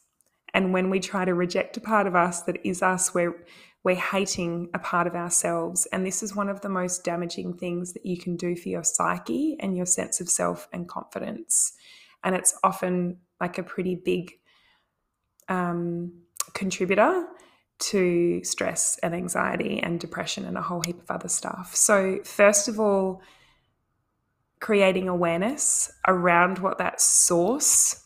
And 0.53 0.71
when 0.71 0.89
we 0.89 0.99
try 1.01 1.25
to 1.25 1.33
reject 1.33 1.75
a 1.75 1.81
part 1.81 2.07
of 2.07 2.15
us 2.15 2.43
that 2.43 2.65
is 2.65 2.81
us, 2.81 3.13
we're, 3.13 3.45
we're 3.83 3.95
hating 3.95 4.69
a 4.73 4.79
part 4.79 5.05
of 5.05 5.15
ourselves. 5.15 5.85
And 5.91 6.05
this 6.05 6.23
is 6.23 6.35
one 6.35 6.47
of 6.47 6.61
the 6.61 6.69
most 6.69 7.03
damaging 7.03 7.57
things 7.57 7.91
that 7.93 8.05
you 8.05 8.17
can 8.17 8.37
do 8.37 8.55
for 8.55 8.69
your 8.69 8.83
psyche 8.83 9.57
and 9.59 9.75
your 9.75 9.85
sense 9.85 10.21
of 10.21 10.29
self 10.29 10.69
and 10.71 10.87
confidence. 10.87 11.73
And 12.23 12.35
it's 12.35 12.57
often 12.63 13.17
like 13.41 13.57
a 13.57 13.63
pretty 13.63 13.95
big 13.95 14.31
um, 15.49 16.13
contributor 16.53 17.27
to 17.77 18.43
stress 18.43 18.97
and 19.03 19.13
anxiety 19.13 19.79
and 19.81 19.99
depression 19.99 20.45
and 20.45 20.57
a 20.57 20.61
whole 20.61 20.81
heap 20.85 21.01
of 21.01 21.11
other 21.11 21.27
stuff. 21.27 21.75
So, 21.75 22.19
first 22.23 22.67
of 22.67 22.79
all, 22.79 23.21
creating 24.59 25.07
awareness 25.07 25.91
around 26.07 26.59
what 26.59 26.77
that 26.77 27.01
source 27.01 28.05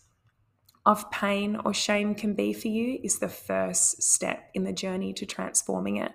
of 0.85 1.09
pain 1.11 1.55
or 1.63 1.73
shame 1.73 2.15
can 2.15 2.33
be 2.33 2.51
for 2.51 2.67
you 2.67 2.99
is 3.03 3.19
the 3.19 3.29
first 3.29 4.01
step 4.01 4.49
in 4.53 4.63
the 4.63 4.73
journey 4.73 5.13
to 5.13 5.25
transforming 5.25 5.97
it 5.97 6.11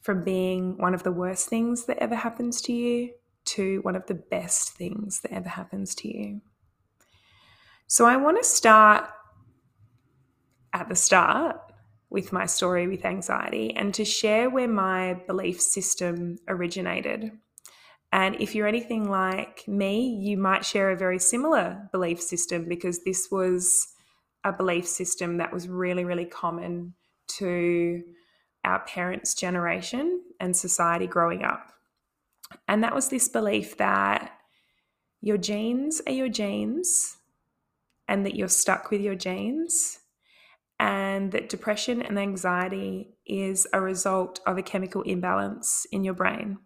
from 0.00 0.22
being 0.22 0.78
one 0.78 0.94
of 0.94 1.02
the 1.02 1.10
worst 1.10 1.48
things 1.48 1.86
that 1.86 1.98
ever 1.98 2.14
happens 2.14 2.60
to 2.60 2.72
you 2.72 3.10
to 3.44 3.80
one 3.80 3.96
of 3.96 4.06
the 4.06 4.14
best 4.14 4.70
things 4.70 5.20
that 5.22 5.32
ever 5.32 5.48
happens 5.48 5.94
to 5.96 6.08
you. 6.08 6.40
So, 7.88 8.06
I 8.06 8.16
want 8.16 8.38
to 8.38 8.48
start 8.48 9.08
at 10.72 10.88
the 10.88 10.96
start 10.96 11.60
with 12.10 12.32
my 12.32 12.46
story 12.46 12.86
with 12.86 13.04
anxiety 13.04 13.74
and 13.74 13.92
to 13.94 14.04
share 14.04 14.48
where 14.50 14.68
my 14.68 15.14
belief 15.26 15.60
system 15.60 16.38
originated. 16.48 17.32
And 18.12 18.36
if 18.40 18.54
you're 18.54 18.68
anything 18.68 19.10
like 19.10 19.66
me, 19.66 20.08
you 20.20 20.36
might 20.36 20.64
share 20.64 20.92
a 20.92 20.96
very 20.96 21.18
similar 21.18 21.88
belief 21.90 22.20
system 22.22 22.68
because 22.68 23.02
this 23.02 23.28
was 23.30 23.88
a 24.44 24.52
belief 24.52 24.86
system 24.86 25.38
that 25.38 25.52
was 25.52 25.68
really, 25.68 26.04
really 26.04 26.26
common 26.26 26.94
to 27.26 28.02
our 28.64 28.84
parents' 28.84 29.34
generation 29.34 30.22
and 30.38 30.56
society 30.56 31.06
growing 31.06 31.42
up. 31.42 31.72
And 32.68 32.84
that 32.84 32.94
was 32.94 33.08
this 33.08 33.28
belief 33.28 33.76
that 33.78 34.30
your 35.20 35.38
genes 35.38 36.00
are 36.06 36.12
your 36.12 36.28
genes 36.28 37.16
and 38.06 38.24
that 38.26 38.36
you're 38.36 38.48
stuck 38.48 38.90
with 38.90 39.00
your 39.00 39.14
genes 39.14 39.98
and 40.84 41.32
that 41.32 41.48
depression 41.48 42.02
and 42.02 42.18
anxiety 42.18 43.16
is 43.24 43.66
a 43.72 43.80
result 43.80 44.40
of 44.46 44.58
a 44.58 44.62
chemical 44.62 45.00
imbalance 45.00 45.86
in 45.90 46.04
your 46.04 46.12
brain. 46.12 46.58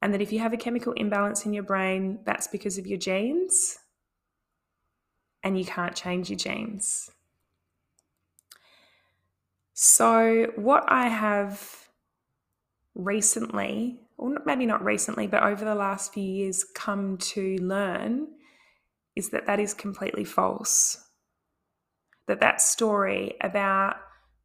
And 0.00 0.14
that 0.14 0.22
if 0.22 0.32
you 0.32 0.38
have 0.38 0.52
a 0.52 0.56
chemical 0.56 0.92
imbalance 0.92 1.44
in 1.44 1.52
your 1.52 1.64
brain, 1.64 2.20
that's 2.24 2.46
because 2.46 2.78
of 2.78 2.86
your 2.86 2.96
genes, 2.96 3.78
and 5.42 5.58
you 5.58 5.64
can't 5.64 5.96
change 5.96 6.30
your 6.30 6.38
genes. 6.38 7.10
So, 9.72 10.52
what 10.54 10.84
I 10.86 11.08
have 11.08 11.88
recently, 12.94 13.98
or 14.16 14.36
maybe 14.46 14.64
not 14.64 14.84
recently, 14.84 15.26
but 15.26 15.42
over 15.42 15.64
the 15.64 15.74
last 15.74 16.14
few 16.14 16.22
years, 16.22 16.62
come 16.62 17.18
to 17.34 17.56
learn 17.56 18.28
is 19.16 19.30
that 19.30 19.46
that 19.46 19.58
is 19.58 19.74
completely 19.74 20.24
false 20.24 21.03
that 22.26 22.40
that 22.40 22.60
story 22.60 23.34
about 23.40 23.96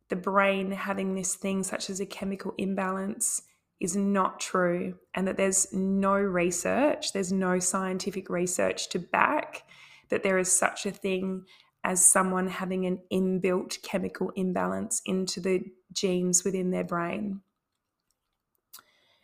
the 0.09 0.15
brain 0.15 0.71
having 0.71 1.15
this 1.15 1.35
thing 1.35 1.63
such 1.63 1.89
as 1.89 1.99
a 1.99 2.05
chemical 2.05 2.53
imbalance 2.57 3.43
is 3.79 3.95
not 3.95 4.39
true 4.39 4.95
and 5.13 5.27
that 5.27 5.37
there's 5.37 5.71
no 5.71 6.13
research 6.13 7.13
there's 7.13 7.31
no 7.31 7.59
scientific 7.59 8.29
research 8.29 8.89
to 8.89 8.99
back 8.99 9.63
that 10.09 10.23
there 10.23 10.37
is 10.37 10.51
such 10.51 10.85
a 10.85 10.91
thing 10.91 11.45
as 11.83 12.05
someone 12.05 12.47
having 12.47 12.85
an 12.85 12.99
inbuilt 13.11 13.81
chemical 13.81 14.31
imbalance 14.35 15.01
into 15.05 15.39
the 15.39 15.61
genes 15.93 16.43
within 16.43 16.71
their 16.71 16.83
brain. 16.83 17.41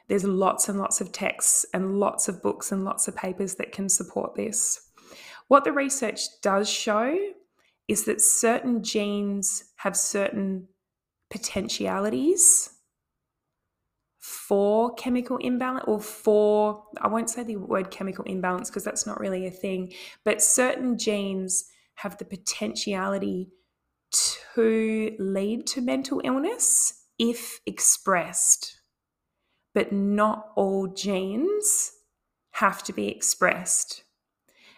There's 0.08 0.24
lots 0.24 0.70
and 0.70 0.80
lots 0.80 1.02
of 1.02 1.12
texts 1.12 1.65
and 1.74 2.00
lots 2.00 2.28
of 2.28 2.41
books 2.41 2.72
and 2.72 2.86
lots 2.86 3.08
of 3.08 3.15
papers 3.15 3.56
that 3.56 3.72
can 3.72 3.89
support 3.89 4.36
this. 4.36 4.89
What 5.48 5.63
the 5.63 5.72
research 5.72 6.22
does 6.41 6.70
show 6.70 7.18
is 7.88 8.06
that 8.06 8.21
certain 8.21 8.84
genes 8.84 9.65
have 9.78 9.95
certain 9.95 10.67
potentialities 11.30 12.69
for 14.19 14.93
chemical 14.95 15.38
imbalance 15.38 15.86
or 15.88 16.00
for 16.00 16.84
I 17.00 17.08
won't 17.08 17.30
say 17.30 17.43
the 17.43 17.58
word 17.58 17.91
chemical 17.91 18.26
imbalance 18.26 18.69
because 18.69 18.84
that's 18.84 19.06
not 19.06 19.19
really 19.19 19.45
a 19.45 19.52
thing, 19.52 19.93
but 20.24 20.41
certain 20.41 20.98
genes 20.98 21.65
have 21.95 22.17
the 22.17 22.26
potentiality 22.26 23.50
to 24.43 25.15
lead 25.19 25.67
to 25.67 25.82
mental 25.82 26.21
illness 26.24 27.06
if 27.19 27.60
expressed. 27.65 28.82
But 29.74 29.91
not 29.91 30.52
all 30.56 30.88
genes 30.88 31.91
have 32.52 32.82
to 32.84 32.93
be 32.93 33.10
expressed. 33.10 34.04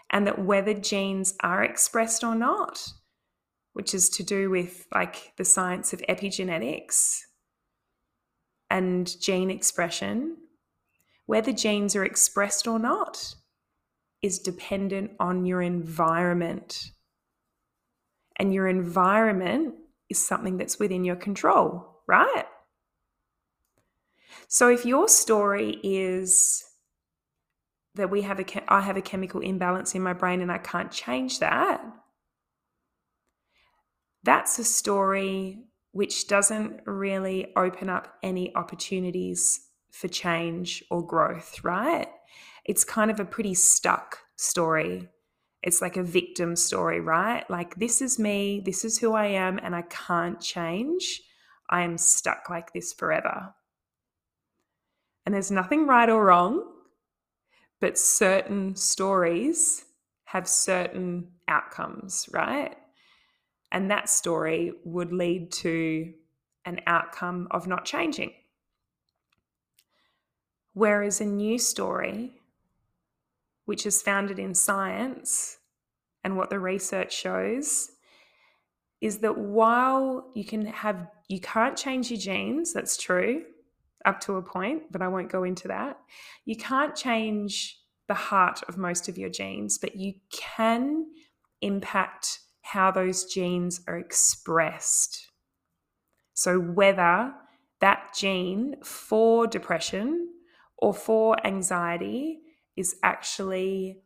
And 0.10 0.26
that 0.26 0.39
whether 0.39 0.74
genes 0.74 1.36
are 1.41 1.63
expressed 1.63 2.24
or 2.24 2.34
not 2.34 2.93
which 3.78 3.94
is 3.94 4.10
to 4.10 4.24
do 4.24 4.50
with 4.50 4.88
like 4.92 5.34
the 5.38 5.46
science 5.46 5.94
of 5.94 6.02
epigenetics 6.10 7.20
and 8.72 9.22
gene 9.22 9.52
expression, 9.52 10.36
whether 11.28 11.52
genes 11.52 11.96
are 11.96 12.04
expressed 12.04 12.68
or 12.68 12.80
not 12.80 13.36
is 14.24 14.40
dependent 14.40 15.12
on 15.20 15.46
your 15.46 15.62
environment. 15.62 16.90
And 18.38 18.52
your 18.52 18.68
environment 18.68 19.76
is 20.10 20.26
something 20.26 20.58
that's 20.58 20.80
within 20.80 21.04
your 21.04 21.16
control, 21.16 22.02
right? 22.08 22.46
So 24.48 24.70
if 24.70 24.88
your 24.88 25.08
story 25.08 25.80
is 25.84 26.63
that 27.94 28.10
we 28.10 28.24
have 28.24 28.40
a 28.40 28.74
I 28.74 28.82
have 28.82 28.98
a 28.98 29.04
chemical 29.04 29.42
imbalance 29.42 29.94
in 29.94 30.02
my 30.02 30.13
brain 30.13 30.42
and 30.42 30.52
I 30.52 30.58
can't 30.58 30.92
change 30.92 31.38
that, 31.42 31.80
that's 34.24 34.60
a 34.60 34.64
story 34.64 35.60
which 35.92 36.28
doesn't 36.28 36.82
really 36.86 37.54
open 37.56 37.90
up 37.90 38.18
any 38.22 38.56
opportunities 38.56 39.68
for 39.92 40.08
change 40.08 40.84
or 40.92 41.06
growth, 41.06 41.64
right? 41.64 42.08
It's 42.66 42.84
kind 42.84 43.10
of 43.10 43.20
a 43.20 43.26
pretty 43.26 43.54
stuck 43.54 44.20
story. 44.36 45.10
It's 45.64 45.82
like 45.82 45.98
a 45.98 46.04
victim 46.04 46.56
story, 46.56 47.00
right? 47.00 47.50
Like, 47.50 47.76
this 47.76 48.02
is 48.02 48.20
me, 48.20 48.62
this 48.64 48.86
is 48.86 49.00
who 49.00 49.14
I 49.14 49.26
am, 49.26 49.60
and 49.64 49.76
I 49.76 49.82
can't 49.84 50.40
change. 50.40 51.22
I 51.70 51.82
am 51.82 51.98
stuck 51.98 52.50
like 52.50 52.74
this 52.74 52.94
forever. 52.94 53.54
And 55.26 55.34
there's 55.34 55.52
nothing 55.52 55.88
right 55.88 56.10
or 56.10 56.26
wrong, 56.26 56.64
but 57.82 57.98
certain 57.98 58.76
stories 58.76 59.84
have 60.26 60.48
certain 60.48 61.30
outcomes, 61.48 62.30
right? 62.32 62.76
And 63.72 63.92
that 63.92 64.10
story 64.10 64.74
would 64.86 65.12
lead 65.12 65.52
to 65.54 66.14
an 66.66 66.82
outcome 66.88 67.48
of 67.52 67.68
not 67.68 67.86
changing. 67.86 68.32
Whereas 70.74 71.22
a 71.22 71.26
new 71.26 71.58
story, 71.58 72.34
which 73.66 73.86
is 73.86 74.02
founded 74.02 74.40
in 74.40 74.54
science 74.54 75.58
and 76.24 76.38
what 76.38 76.50
the 76.50 76.60
research 76.60 77.14
shows, 77.14 77.92
is 79.02 79.20
that 79.20 79.38
while 79.38 80.30
you 80.34 80.46
can 80.46 80.66
have, 80.66 81.08
you 81.28 81.40
can't 81.40 81.78
change 81.78 82.12
your 82.12 82.20
genes, 82.20 82.74
that's 82.74 82.98
true 82.98 83.44
up 84.06 84.20
to 84.22 84.36
a 84.36 84.42
point, 84.42 84.84
but 84.92 85.02
I 85.02 85.08
won't 85.08 85.32
go 85.32 85.44
into 85.44 85.68
that. 85.68 86.00
You 86.46 86.56
can't 86.56 86.96
change 86.96 87.80
the 88.08 88.14
heart 88.14 88.62
of 88.68 88.78
most 88.78 89.10
of 89.10 89.18
your 89.18 89.30
genes, 89.30 89.78
but 89.78 89.96
you 89.96 90.14
can 90.32 91.08
impact 91.62 92.40
how 92.74 92.92
those 92.92 93.26
genes 93.26 93.82
are 93.88 93.98
expressed. 93.98 95.28
So, 96.34 96.60
whether 96.60 97.34
that 97.80 98.14
gene 98.16 98.76
for 98.84 99.48
depression 99.48 100.30
or 100.78 100.94
for 100.94 101.36
anxiety 101.46 102.40
is 102.76 102.96
actually 103.04 104.02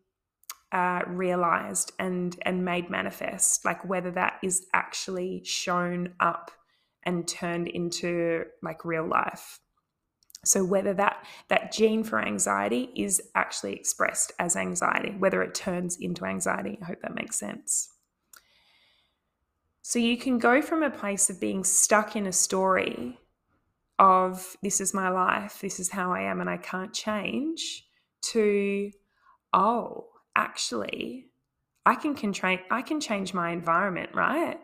uh, 0.71 1.01
realized 1.07 1.91
and 1.99 2.37
and 2.43 2.63
made 2.63 2.89
manifest 2.89 3.65
like 3.65 3.83
whether 3.83 4.09
that 4.11 4.39
is 4.41 4.67
actually 4.73 5.43
shown 5.43 6.13
up 6.21 6.49
and 7.03 7.27
turned 7.27 7.67
into 7.67 8.45
like 8.63 8.85
real 8.85 9.05
life 9.05 9.59
so 10.45 10.63
whether 10.63 10.93
that 10.93 11.25
that 11.49 11.73
gene 11.73 12.05
for 12.05 12.21
anxiety 12.25 12.89
is 12.95 13.21
actually 13.35 13.73
expressed 13.73 14.31
as 14.39 14.55
anxiety 14.55 15.13
whether 15.19 15.41
it 15.41 15.53
turns 15.53 15.97
into 15.97 16.23
anxiety 16.23 16.79
i 16.81 16.85
hope 16.85 17.01
that 17.01 17.15
makes 17.15 17.37
sense 17.37 17.89
so 19.81 19.99
you 19.99 20.17
can 20.17 20.37
go 20.37 20.61
from 20.61 20.83
a 20.83 20.89
place 20.89 21.29
of 21.29 21.39
being 21.39 21.63
stuck 21.63 22.15
in 22.15 22.27
a 22.27 22.31
story 22.31 23.17
of 23.99 24.55
this 24.63 24.81
is 24.81 24.93
my 24.93 25.09
life 25.09 25.59
this 25.61 25.79
is 25.79 25.89
how 25.89 26.11
i 26.11 26.21
am 26.21 26.41
and 26.41 26.49
i 26.49 26.57
can't 26.57 26.93
change 26.93 27.87
to 28.21 28.91
oh 29.53 30.07
actually 30.35 31.31
I 31.85 31.95
can 31.95 32.15
I 32.69 32.81
can 32.81 32.99
change 32.99 33.33
my 33.33 33.51
environment, 33.51 34.11
right? 34.13 34.59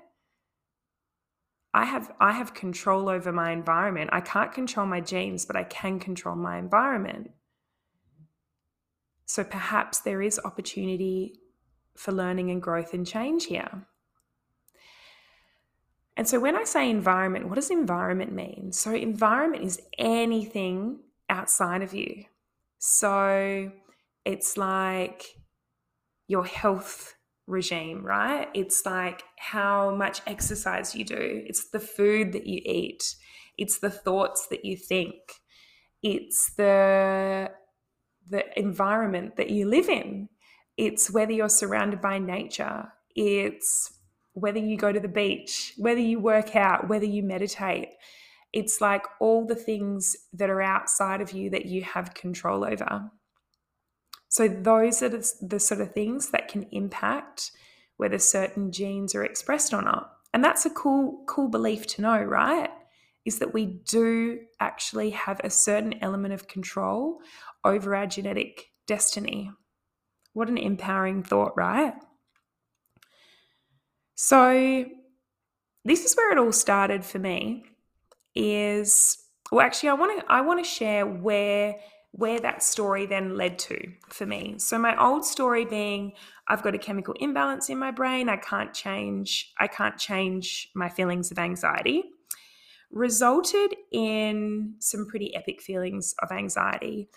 I 1.73 1.85
have 1.85 2.11
I 2.19 2.31
have 2.31 2.53
control 2.53 3.09
over 3.09 3.31
my 3.31 3.51
environment. 3.51 4.11
I 4.13 4.21
can't 4.21 4.53
control 4.53 4.85
my 4.85 5.01
genes, 5.01 5.45
but 5.45 5.55
I 5.55 5.63
can 5.63 5.99
control 5.99 6.35
my 6.35 6.57
environment. 6.57 7.31
So 9.25 9.43
perhaps 9.43 9.99
there 9.99 10.21
is 10.21 10.39
opportunity 10.43 11.39
for 11.95 12.11
learning 12.11 12.51
and 12.51 12.61
growth 12.61 12.93
and 12.93 13.05
change 13.05 13.45
here. 13.45 13.87
And 16.17 16.27
so 16.27 16.39
when 16.39 16.55
I 16.55 16.63
say 16.63 16.89
environment, 16.89 17.47
what 17.47 17.55
does 17.55 17.69
environment 17.69 18.33
mean? 18.33 18.71
So 18.73 18.93
environment 18.93 19.63
is 19.63 19.79
anything 19.99 20.99
outside 21.29 21.83
of 21.83 21.93
you. 21.93 22.25
So 22.79 23.71
it's 24.25 24.57
like 24.57 25.23
your 26.27 26.43
health 26.43 27.13
regime, 27.45 28.03
right? 28.03 28.49
It's 28.55 28.85
like 28.85 29.23
how 29.37 29.95
much 29.95 30.21
exercise 30.25 30.95
you 30.95 31.05
do, 31.05 31.43
it's 31.45 31.69
the 31.69 31.79
food 31.79 32.33
that 32.33 32.47
you 32.47 32.61
eat, 32.65 33.15
it's 33.57 33.79
the 33.79 33.89
thoughts 33.89 34.47
that 34.49 34.65
you 34.65 34.75
think, 34.75 35.15
it's 36.03 36.53
the 36.55 37.51
the 38.29 38.59
environment 38.59 39.37
that 39.37 39.49
you 39.49 39.69
live 39.69 39.87
in. 39.87 40.27
It's 40.75 41.09
whether 41.09 41.31
you're 41.31 41.47
surrounded 41.47 42.01
by 42.01 42.19
nature. 42.19 42.91
It's 43.15 43.96
whether 44.37 44.59
you 44.59 44.77
go 44.77 44.91
to 44.91 44.99
the 44.99 45.07
beach, 45.07 45.73
whether 45.77 45.99
you 45.99 46.19
work 46.19 46.55
out, 46.55 46.87
whether 46.87 47.05
you 47.05 47.23
meditate. 47.23 47.89
It's 48.53 48.79
like 48.79 49.03
all 49.19 49.45
the 49.47 49.55
things 49.55 50.15
that 50.33 50.51
are 50.51 50.61
outside 50.61 51.21
of 51.21 51.31
you 51.31 51.49
that 51.49 51.65
you 51.65 51.81
have 51.81 52.13
control 52.13 52.63
over. 52.63 53.09
So, 54.29 54.47
those 54.47 55.01
are 55.01 55.09
the, 55.09 55.59
sort 55.59 55.81
of 55.81 55.93
things 55.93 56.29
that 56.29 56.49
can 56.49 56.67
impact 56.71 57.51
whether 57.97 58.19
certain 58.19 58.71
genes 58.71 59.15
are 59.15 59.23
expressed 59.23 59.73
or 59.73 59.81
not. 59.81 60.11
And 60.33 60.43
that's 60.43 60.65
a 60.65 60.69
cool, 60.69 61.23
cool 61.27 61.47
belief 61.47 61.87
to 61.87 62.03
know, 62.03 62.21
right? 62.21 62.69
Is 63.25 63.39
that 63.39 63.53
we 63.55 63.65
do 63.65 64.39
actually 64.59 65.09
have 65.11 65.41
a 65.43 65.49
certain 65.49 65.95
element 66.01 66.33
of 66.33 66.47
control 66.47 67.21
over 67.65 67.95
our 67.95 68.05
genetic 68.05 68.67
destiny. 68.85 69.51
What 70.33 70.49
an 70.49 70.59
empowering 70.59 71.23
thought, 71.23 71.53
right? 71.57 71.93
So, 74.17 74.85
this 75.85 76.03
is 76.03 76.15
where 76.15 76.31
it 76.31 76.39
all 76.39 76.51
started 76.51 77.05
for 77.05 77.19
me. 77.19 77.65
Is 78.35 79.17
well, 79.51 79.65
actually, 79.65 79.89
I 79.89 79.93
want 79.93 80.19
to 80.19 80.31
I 80.31 80.41
want 80.41 80.63
to 80.63 80.69
share 80.69 81.05
where 81.05 81.75
where 82.11 82.39
that 82.39 82.63
story 82.63 83.05
then 83.05 83.37
led 83.37 83.59
to 83.59 83.79
for 84.09 84.25
me. 84.25 84.55
So 84.57 84.79
my 84.79 84.99
old 85.01 85.23
story 85.23 85.65
being 85.65 86.13
I've 86.47 86.63
got 86.63 86.73
a 86.73 86.79
chemical 86.79 87.13
imbalance 87.19 87.69
in 87.69 87.77
my 87.77 87.91
brain, 87.91 88.27
I 88.27 88.37
can't 88.37 88.73
change 88.73 89.53
I 89.59 89.67
can't 89.67 89.97
change 89.97 90.69
my 90.73 90.89
feelings 90.89 91.31
of 91.31 91.37
anxiety 91.37 92.05
resulted 92.91 93.75
in 93.91 94.73
some 94.79 95.05
pretty 95.07 95.35
epic 95.35 95.61
feelings 95.61 96.15
of 96.21 96.31
anxiety. 96.31 97.09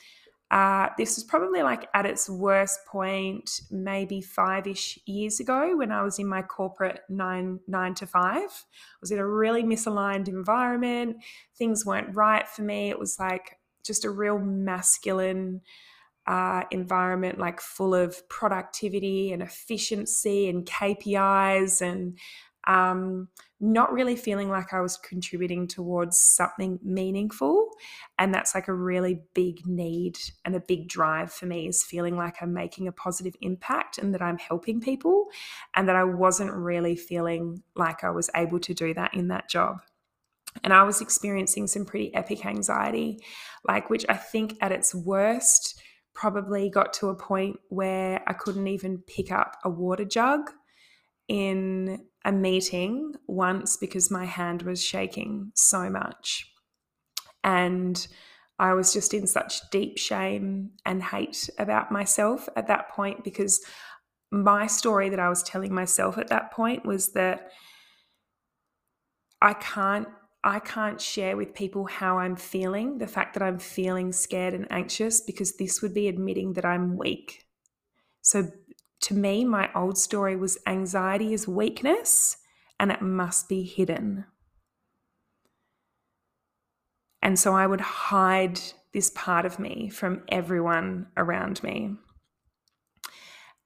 Uh, 0.51 0.89
this 0.99 1.17
was 1.17 1.23
probably 1.23 1.63
like 1.63 1.89
at 1.95 2.07
its 2.07 2.29
worst 2.29 2.81
point, 2.87 3.61
maybe 3.71 4.21
five 4.21 4.67
ish 4.67 4.99
years 5.07 5.39
ago 5.39 5.77
when 5.77 5.93
I 5.93 6.03
was 6.03 6.19
in 6.19 6.27
my 6.27 6.43
corporate 6.43 7.03
nine, 7.09 7.61
nine 7.69 7.95
to 7.95 8.07
five. 8.07 8.49
I 8.51 8.99
was 9.01 9.13
in 9.13 9.21
a 9.21 9.27
really 9.27 9.63
misaligned 9.63 10.27
environment. 10.27 11.19
Things 11.57 11.87
weren't 11.87 12.17
right 12.17 12.49
for 12.49 12.63
me. 12.63 12.91
It 12.91 12.99
was 12.99 13.19
like 13.21 13.59
just 13.85 14.05
a 14.05 14.11
real 14.11 14.39
masculine 14.39 15.61
uh, 16.27 16.65
environment, 16.71 17.39
like 17.39 17.61
full 17.61 17.95
of 17.95 18.29
productivity 18.29 19.33
and 19.33 19.43
efficiency 19.43 20.49
and 20.49 20.67
KPIs, 20.67 21.81
and 21.81 22.19
um, 22.67 23.29
not 23.61 23.93
really 23.93 24.17
feeling 24.17 24.49
like 24.49 24.73
I 24.73 24.81
was 24.81 24.97
contributing 24.97 25.67
towards 25.67 26.19
something 26.19 26.79
meaningful. 26.83 27.71
And 28.19 28.35
that's 28.35 28.55
like 28.55 28.69
a 28.69 28.75
really 28.75 29.23
big 29.35 29.67
need 29.67 30.19
and 30.45 30.55
a 30.55 30.61
big 30.61 30.89
drive 30.89 31.33
for 31.33 31.47
me 31.47 31.69
is 31.69 31.83
feeling 31.83 32.17
like 32.17 32.37
I'm 32.41 32.53
making 32.53 32.89
a 32.89 32.93
positive 32.93 33.35
impact 33.41 33.99
and 33.99 34.15
that 34.15 34.23
I'm 34.23 34.39
helping 34.39 34.81
people, 34.81 35.27
and 35.75 35.89
that 35.89 35.97
I 35.97 36.05
wasn't 36.05 36.53
really 36.53 36.97
feeling 36.97 37.63
like 37.77 38.05
I 38.05 38.11
was 38.11 38.31
able 38.35 38.61
to 38.61 38.75
do 38.75 38.95
that 38.95 39.15
in 39.15 39.29
that 39.29 39.49
job 39.49 39.81
and 40.65 40.73
I 40.73 40.83
was 40.83 41.01
experiencing 41.01 41.67
some 41.67 41.85
pretty 41.85 42.15
epic 42.15 42.45
anxiety, 42.45 43.23
like 43.65 43.91
which 43.91 44.05
I 44.09 44.15
think 44.15 44.57
at 44.61 44.73
its 44.73 44.95
worst 44.95 45.81
probably 46.13 46.69
got 46.69 46.93
to 46.95 47.09
a 47.09 47.15
point 47.15 47.59
where 47.69 48.23
I 48.27 48.33
couldn't 48.33 48.67
even 48.67 48.99
pick 48.99 49.31
up 49.31 49.57
a 49.65 49.71
water 49.71 50.05
jug 50.05 50.51
in 51.29 52.05
a 52.25 52.33
meeting 52.33 53.15
once 53.27 53.77
because 53.77 54.11
my 54.11 54.25
hand 54.25 54.63
was 54.63 54.83
shaking 54.83 55.53
so 55.55 55.89
much. 55.89 56.47
And 57.43 58.07
I 58.59 58.75
was 58.75 58.93
just 58.93 59.15
in 59.15 59.27
such 59.27 59.71
deep 59.71 59.97
shame 59.97 60.73
and 60.85 61.03
hate 61.03 61.49
about 61.59 61.91
myself 61.91 62.49
at 62.57 62.69
that 62.69 62.91
point 62.91 63.25
because 63.25 63.65
my 64.31 64.67
story 64.67 65.09
that 65.09 65.19
I 65.19 65.29
was 65.29 65.43
telling 65.43 65.75
myself 65.75 66.19
at 66.19 66.29
that 66.29 66.53
point 66.53 66.85
was 66.85 67.13
that 67.13 67.51
I 69.41 69.55
can't 69.55 70.07
I 70.43 70.59
can't 70.59 71.01
share 71.01 71.37
with 71.37 71.55
people 71.55 71.85
how 71.85 72.19
I'm 72.19 72.35
feeling, 72.35 72.97
the 72.97 73.07
fact 73.07 73.35
that 73.35 73.43
I'm 73.43 73.59
feeling 73.59 74.11
scared 74.11 74.55
and 74.55 74.67
anxious, 74.71 75.21
because 75.21 75.57
this 75.57 75.83
would 75.83 75.93
be 75.93 76.09
admitting 76.09 76.55
that 76.55 76.65
I'm 76.65 76.97
weak. 76.97 77.45
So, 78.23 78.51
to 79.03 79.15
me, 79.15 79.45
my 79.45 79.71
old 79.75 79.97
story 79.99 80.37
was 80.37 80.59
anxiety 80.67 81.33
is 81.33 81.49
weakness 81.49 82.37
and 82.79 82.91
it 82.91 83.03
must 83.03 83.49
be 83.49 83.63
hidden. 83.63 84.27
And 87.23 87.39
so 87.39 87.55
I 87.55 87.67
would 87.67 87.81
hide 87.81 88.61
this 88.93 89.11
part 89.11 89.45
of 89.47 89.59
me 89.59 89.89
from 89.89 90.23
everyone 90.29 91.07
around 91.17 91.63
me. 91.63 91.95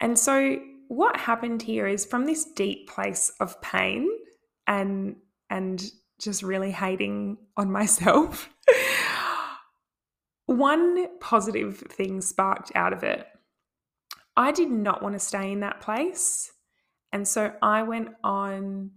And 0.01 0.19
so, 0.19 0.59
what 0.89 1.17
happened 1.17 1.63
here 1.63 1.87
is 1.87 2.05
from 2.05 2.27
this 2.27 2.45
deep 2.45 2.89
place 2.89 3.33
of 3.41 3.61
pain 3.63 4.09
and 4.67 5.17
and 5.51 5.83
just 6.21 6.43
really 6.43 6.71
hating 6.71 7.39
on 7.57 7.71
myself. 7.71 8.51
One 10.47 11.19
positive 11.21 11.79
thing 11.79 12.21
sparked 12.21 12.73
out 12.75 12.93
of 12.93 13.03
it. 13.03 13.27
I 14.37 14.53
did 14.53 14.71
not 14.71 15.03
want 15.03 15.15
to 15.15 15.19
stay 15.19 15.53
in 15.53 15.61
that 15.61 15.81
place. 15.81 16.53
And 17.13 17.27
so 17.27 17.53
I 17.63 17.83
went 17.83 18.09
on 18.25 18.91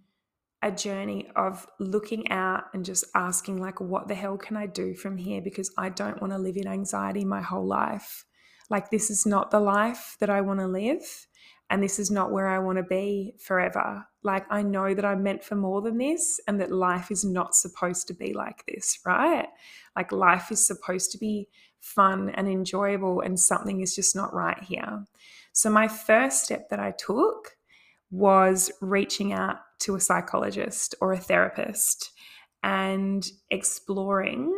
a 0.63 0.71
journey 0.71 1.30
of 1.36 1.67
looking 1.80 2.32
out 2.32 2.63
and 2.73 2.84
just 2.84 3.06
asking, 3.13 3.58
like, 3.58 3.80
what 3.80 4.08
the 4.08 4.15
hell 4.15 4.38
can 4.38 4.58
I 4.58 4.65
do 4.65 4.95
from 4.95 5.17
here? 5.17 5.41
Because 5.41 5.71
I 5.78 5.89
don't 5.89 6.19
want 6.19 6.34
to 6.34 6.39
live 6.39 6.58
in 6.58 6.67
anxiety 6.67 7.23
my 7.23 7.41
whole 7.41 7.67
life. 7.67 8.26
Like, 8.69 8.89
this 8.89 9.12
is 9.12 9.26
not 9.26 9.52
the 9.52 9.60
life 9.60 10.17
that 10.19 10.32
I 10.32 10.41
want 10.41 10.60
to 10.60 10.67
live. 10.67 11.28
And 11.69 11.84
this 11.84 12.00
is 12.00 12.10
not 12.10 12.32
where 12.32 12.47
I 12.47 12.60
want 12.60 12.78
to 12.78 12.84
be 12.84 13.36
forever 13.39 14.08
like 14.28 14.45
I 14.52 14.62
know 14.62 14.93
that 14.93 15.06
I'm 15.06 15.23
meant 15.23 15.43
for 15.43 15.56
more 15.56 15.82
than 15.82 15.97
this 15.97 16.39
and 16.47 16.60
that 16.60 16.71
life 16.71 17.10
is 17.10 17.23
not 17.23 17.56
supposed 17.56 18.08
to 18.10 18.13
be 18.13 18.34
like 18.34 18.63
this, 18.67 19.00
right? 19.06 19.47
Like 19.95 20.12
life 20.12 20.52
is 20.52 20.67
supposed 20.67 21.12
to 21.13 21.17
be 21.17 21.47
fun 21.80 22.30
and 22.32 22.48
enjoyable 22.48 23.22
and 23.22 23.40
something 23.40 23.82
is 23.82 23.96
just 23.96 24.16
not 24.16 24.34
right 24.34 24.62
here. 24.63 25.06
So 25.54 25.70
my 25.70 25.88
first 25.88 26.44
step 26.44 26.70
that 26.70 26.80
I 26.80 26.92
took 26.92 27.58
was 28.12 28.72
reaching 28.82 29.34
out 29.34 29.58
to 29.80 29.96
a 29.96 30.00
psychologist 30.00 30.96
or 31.02 31.13
a 31.13 31.20
therapist 31.20 32.12
and 32.63 33.28
exploring 33.50 34.54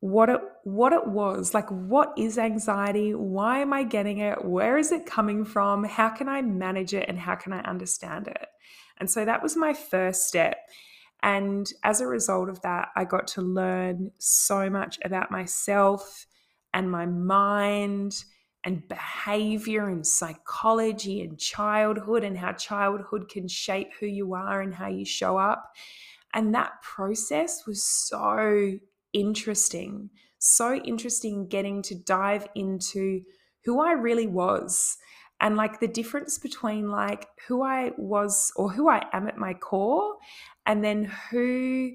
what 0.00 0.28
it 0.28 0.40
what 0.62 0.92
it 0.92 1.08
was 1.08 1.54
like 1.54 1.68
what 1.70 2.12
is 2.16 2.38
anxiety? 2.38 3.14
Why 3.14 3.58
am 3.58 3.72
i 3.72 3.82
getting 3.82 4.18
it? 4.18 4.44
Where 4.44 4.78
is 4.78 4.92
it 4.92 5.06
coming 5.06 5.44
from? 5.44 5.82
How 5.82 6.08
can 6.08 6.28
i 6.28 6.40
manage 6.40 6.94
it 6.94 7.08
and 7.08 7.18
how 7.18 7.34
can 7.34 7.52
i 7.52 7.60
understand 7.62 8.28
it? 8.28 8.46
And 8.98 9.10
so 9.10 9.24
that 9.24 9.42
was 9.42 9.56
my 9.56 9.74
first 9.74 10.28
step. 10.28 10.56
And 11.20 11.68
as 11.82 12.00
a 12.00 12.06
result 12.06 12.48
of 12.48 12.60
that 12.62 12.90
i 12.94 13.04
got 13.04 13.26
to 13.28 13.42
learn 13.42 14.12
so 14.18 14.70
much 14.70 15.00
about 15.04 15.32
myself 15.32 16.27
and 16.78 16.90
my 16.90 17.06
mind 17.06 18.24
and 18.64 18.86
behavior 18.88 19.88
and 19.88 20.06
psychology 20.06 21.22
and 21.22 21.38
childhood 21.38 22.24
and 22.24 22.38
how 22.38 22.52
childhood 22.52 23.28
can 23.28 23.48
shape 23.48 23.90
who 24.00 24.06
you 24.06 24.34
are 24.34 24.60
and 24.60 24.74
how 24.74 24.88
you 24.88 25.04
show 25.04 25.36
up 25.36 25.72
and 26.34 26.54
that 26.54 26.82
process 26.82 27.66
was 27.66 27.84
so 27.84 28.78
interesting. 29.12 30.10
So 30.38 30.74
interesting 30.74 31.48
getting 31.48 31.82
to 31.82 31.94
dive 31.94 32.46
into 32.54 33.22
who 33.64 33.80
I 33.80 33.92
really 33.92 34.26
was 34.26 34.96
and 35.40 35.56
like 35.56 35.80
the 35.80 35.88
difference 35.88 36.38
between 36.38 36.90
like 36.90 37.26
who 37.46 37.62
I 37.62 37.92
was 37.96 38.52
or 38.56 38.70
who 38.70 38.88
I 38.88 39.04
am 39.12 39.26
at 39.28 39.36
my 39.36 39.54
core 39.54 40.16
and 40.66 40.84
then 40.84 41.04
who 41.30 41.92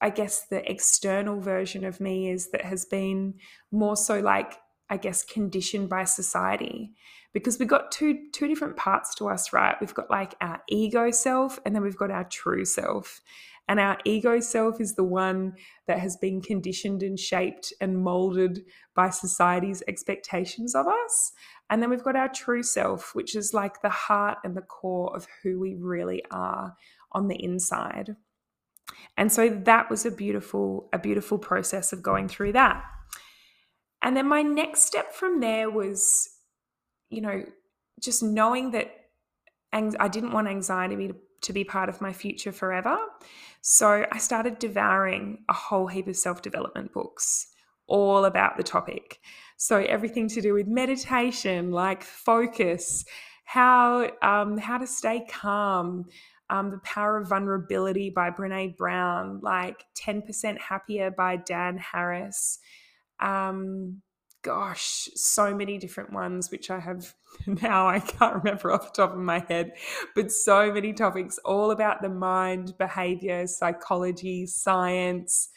I 0.00 0.10
guess 0.10 0.46
the 0.46 0.68
external 0.70 1.40
version 1.40 1.84
of 1.84 2.00
me 2.00 2.30
is 2.30 2.50
that 2.50 2.64
has 2.64 2.84
been 2.84 3.34
more 3.70 3.96
so 3.96 4.18
like 4.20 4.54
I 4.88 4.96
guess 4.96 5.24
conditioned 5.24 5.88
by 5.88 6.04
society 6.04 6.92
because 7.32 7.58
we've 7.58 7.68
got 7.68 7.92
two 7.92 8.28
two 8.32 8.48
different 8.48 8.76
parts 8.76 9.14
to 9.16 9.28
us 9.28 9.52
right 9.52 9.76
we've 9.80 9.94
got 9.94 10.10
like 10.10 10.34
our 10.40 10.60
ego 10.68 11.12
self 11.12 11.60
and 11.64 11.74
then 11.74 11.82
we've 11.82 11.96
got 11.96 12.10
our 12.10 12.24
true 12.24 12.64
self 12.64 13.20
and 13.70 13.78
our 13.78 13.98
ego 14.04 14.40
self 14.40 14.80
is 14.80 14.96
the 14.96 15.04
one 15.04 15.54
that 15.86 16.00
has 16.00 16.16
been 16.16 16.42
conditioned 16.42 17.04
and 17.04 17.16
shaped 17.16 17.72
and 17.80 18.02
molded 18.02 18.64
by 18.96 19.10
society's 19.10 19.80
expectations 19.86 20.74
of 20.74 20.88
us. 20.88 21.30
And 21.70 21.80
then 21.80 21.88
we've 21.88 22.02
got 22.02 22.16
our 22.16 22.28
true 22.28 22.64
self, 22.64 23.14
which 23.14 23.36
is 23.36 23.54
like 23.54 23.80
the 23.80 23.88
heart 23.88 24.38
and 24.42 24.56
the 24.56 24.62
core 24.62 25.14
of 25.14 25.28
who 25.40 25.60
we 25.60 25.76
really 25.76 26.20
are 26.32 26.74
on 27.12 27.28
the 27.28 27.40
inside. 27.40 28.16
And 29.16 29.32
so 29.32 29.48
that 29.48 29.90
was 29.90 30.06
a 30.06 30.10
beautiful, 30.10 30.88
a 30.92 30.98
beautiful 30.98 31.38
process 31.38 31.92
of 31.92 32.02
going 32.02 32.28
through 32.28 32.52
that. 32.52 32.84
And 34.02 34.16
then 34.16 34.28
my 34.28 34.42
next 34.42 34.82
step 34.82 35.12
from 35.12 35.40
there 35.40 35.70
was, 35.70 36.28
you 37.10 37.20
know, 37.20 37.44
just 38.00 38.22
knowing 38.22 38.70
that 38.70 38.90
I 39.72 40.08
didn't 40.08 40.32
want 40.32 40.48
anxiety 40.48 41.12
to 41.42 41.52
be 41.52 41.64
part 41.64 41.88
of 41.88 42.00
my 42.00 42.12
future 42.12 42.52
forever. 42.52 42.98
So 43.60 44.06
I 44.10 44.18
started 44.18 44.58
devouring 44.58 45.44
a 45.48 45.52
whole 45.52 45.86
heap 45.86 46.08
of 46.08 46.16
self 46.16 46.42
development 46.42 46.92
books 46.92 47.46
all 47.86 48.24
about 48.24 48.56
the 48.56 48.62
topic. 48.62 49.20
So 49.56 49.78
everything 49.78 50.28
to 50.28 50.40
do 50.40 50.54
with 50.54 50.66
meditation, 50.66 51.70
like 51.70 52.02
focus, 52.02 53.04
how 53.44 54.10
um, 54.22 54.56
how 54.58 54.78
to 54.78 54.86
stay 54.86 55.26
calm, 55.28 56.06
um, 56.50 56.70
the 56.70 56.78
power 56.78 57.16
of 57.18 57.28
vulnerability 57.28 58.10
by 58.10 58.30
Brene 58.30 58.76
Brown, 58.76 59.40
like 59.42 59.84
ten 59.94 60.20
percent 60.20 60.60
happier 60.60 61.10
by 61.10 61.36
Dan 61.36 61.78
Harris. 61.78 62.58
Um, 63.20 64.02
gosh, 64.42 65.08
so 65.14 65.54
many 65.54 65.78
different 65.78 66.12
ones, 66.12 66.50
which 66.50 66.70
I 66.70 66.80
have 66.80 67.14
now 67.46 67.88
I 67.88 68.00
can't 68.00 68.42
remember 68.42 68.72
off 68.72 68.92
the 68.92 69.02
top 69.02 69.12
of 69.12 69.18
my 69.18 69.44
head, 69.48 69.72
but 70.14 70.32
so 70.32 70.72
many 70.72 70.92
topics 70.92 71.38
all 71.44 71.70
about 71.70 72.02
the 72.02 72.08
mind, 72.08 72.76
behavior, 72.78 73.46
psychology, 73.46 74.46
science. 74.46 75.50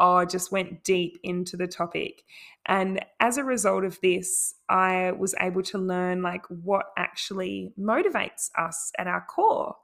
Oh, 0.00 0.24
just 0.24 0.52
went 0.52 0.84
deep 0.84 1.18
into 1.24 1.56
the 1.56 1.66
topic. 1.66 2.22
And 2.66 3.04
as 3.18 3.36
a 3.36 3.42
result 3.42 3.82
of 3.84 3.98
this, 4.00 4.54
I 4.68 5.10
was 5.18 5.34
able 5.40 5.62
to 5.64 5.78
learn 5.78 6.22
like 6.22 6.44
what 6.46 6.86
actually 6.96 7.72
motivates 7.76 8.50
us 8.56 8.92
at 8.96 9.08
our 9.08 9.24
core 9.28 9.74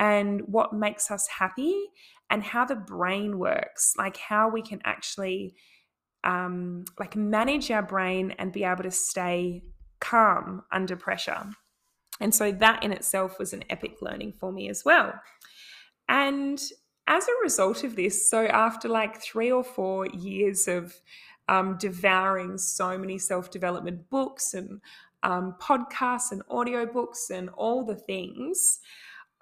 and 0.00 0.40
what 0.46 0.72
makes 0.72 1.10
us 1.10 1.28
happy 1.28 1.90
and 2.30 2.42
how 2.42 2.64
the 2.64 2.74
brain 2.74 3.38
works, 3.38 3.94
like 3.98 4.16
how 4.16 4.48
we 4.48 4.62
can 4.62 4.80
actually 4.82 5.54
um, 6.24 6.84
like 6.98 7.14
manage 7.14 7.70
our 7.70 7.82
brain 7.82 8.34
and 8.38 8.50
be 8.50 8.64
able 8.64 8.82
to 8.82 8.90
stay 8.90 9.62
calm 10.00 10.62
under 10.72 10.96
pressure. 10.96 11.44
And 12.18 12.34
so 12.34 12.50
that 12.50 12.82
in 12.82 12.92
itself 12.92 13.38
was 13.38 13.52
an 13.52 13.64
epic 13.68 13.98
learning 14.00 14.34
for 14.40 14.50
me 14.50 14.70
as 14.70 14.84
well. 14.84 15.12
And 16.08 16.60
as 17.06 17.28
a 17.28 17.42
result 17.42 17.84
of 17.84 17.94
this, 17.94 18.30
so 18.30 18.46
after 18.46 18.88
like 18.88 19.20
three 19.20 19.52
or 19.52 19.64
four 19.64 20.06
years 20.06 20.66
of 20.66 20.94
um, 21.48 21.76
devouring 21.78 22.56
so 22.56 22.96
many 22.96 23.18
self 23.18 23.50
development 23.50 24.08
books 24.08 24.54
and 24.54 24.80
um, 25.22 25.56
podcasts 25.60 26.32
and 26.32 26.42
audiobooks 26.46 27.30
and 27.30 27.50
all 27.50 27.84
the 27.84 27.96
things, 27.96 28.80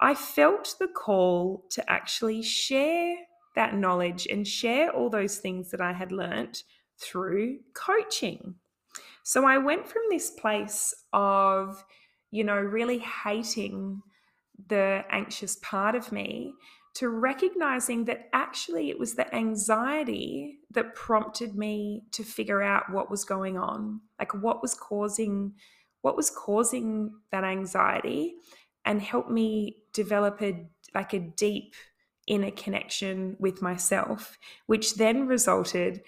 I 0.01 0.15
felt 0.15 0.75
the 0.79 0.87
call 0.87 1.65
to 1.71 1.91
actually 1.91 2.41
share 2.41 3.15
that 3.55 3.75
knowledge 3.75 4.27
and 4.27 4.47
share 4.47 4.91
all 4.91 5.09
those 5.09 5.37
things 5.37 5.71
that 5.71 5.81
I 5.81 5.93
had 5.93 6.11
learnt 6.11 6.63
through 7.01 7.59
coaching. 7.73 8.55
So 9.23 9.45
I 9.45 9.57
went 9.57 9.87
from 9.87 10.03
this 10.09 10.31
place 10.31 10.93
of, 11.13 11.83
you 12.31 12.43
know, 12.43 12.57
really 12.57 12.99
hating 12.99 14.01
the 14.67 15.03
anxious 15.09 15.57
part 15.57 15.95
of 15.95 16.11
me 16.11 16.53
to 16.95 17.09
recognizing 17.09 18.05
that 18.05 18.29
actually 18.33 18.89
it 18.89 18.99
was 18.99 19.13
the 19.13 19.33
anxiety 19.33 20.59
that 20.71 20.95
prompted 20.95 21.55
me 21.55 22.03
to 22.11 22.23
figure 22.23 22.61
out 22.61 22.91
what 22.91 23.09
was 23.09 23.23
going 23.23 23.57
on 23.57 24.01
like 24.17 24.33
what 24.33 24.61
was 24.61 24.73
causing 24.73 25.53
what 26.01 26.17
was 26.17 26.29
causing 26.29 27.11
that 27.31 27.43
anxiety 27.43 28.35
and 28.85 29.01
help 29.01 29.29
me 29.29 29.77
develop 29.93 30.41
a 30.41 30.67
like 30.93 31.13
a 31.13 31.19
deep 31.19 31.73
inner 32.27 32.51
connection 32.51 33.35
with 33.39 33.61
myself 33.61 34.37
which 34.67 34.95
then 34.95 35.27
resulted 35.27 36.01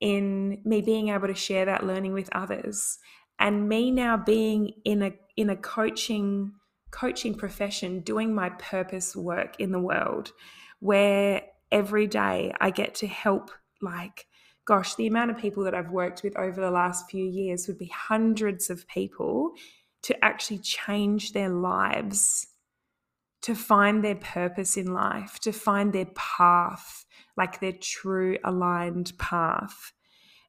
in 0.00 0.60
me 0.64 0.80
being 0.80 1.08
able 1.08 1.26
to 1.26 1.34
share 1.34 1.64
that 1.64 1.84
learning 1.84 2.12
with 2.12 2.28
others 2.32 2.98
and 3.38 3.68
me 3.68 3.90
now 3.90 4.16
being 4.16 4.72
in 4.84 5.02
a 5.02 5.12
in 5.36 5.50
a 5.50 5.56
coaching 5.56 6.52
coaching 6.90 7.34
profession 7.34 8.00
doing 8.00 8.34
my 8.34 8.50
purpose 8.50 9.16
work 9.16 9.58
in 9.58 9.72
the 9.72 9.80
world 9.80 10.32
where 10.78 11.42
every 11.72 12.06
day 12.06 12.52
I 12.60 12.70
get 12.70 12.94
to 12.96 13.06
help 13.06 13.50
like 13.82 14.26
gosh 14.64 14.94
the 14.94 15.06
amount 15.08 15.30
of 15.32 15.38
people 15.38 15.64
that 15.64 15.74
I've 15.74 15.90
worked 15.90 16.22
with 16.22 16.36
over 16.36 16.60
the 16.60 16.70
last 16.70 17.10
few 17.10 17.24
years 17.24 17.66
would 17.66 17.78
be 17.78 17.92
hundreds 17.92 18.70
of 18.70 18.86
people 18.86 19.52
to 20.04 20.24
actually 20.24 20.58
change 20.58 21.32
their 21.32 21.48
lives 21.48 22.46
to 23.42 23.54
find 23.54 24.02
their 24.02 24.14
purpose 24.14 24.76
in 24.76 24.94
life 24.94 25.38
to 25.40 25.52
find 25.52 25.92
their 25.92 26.08
path 26.14 27.04
like 27.36 27.60
their 27.60 27.72
true 27.72 28.38
aligned 28.44 29.12
path 29.18 29.92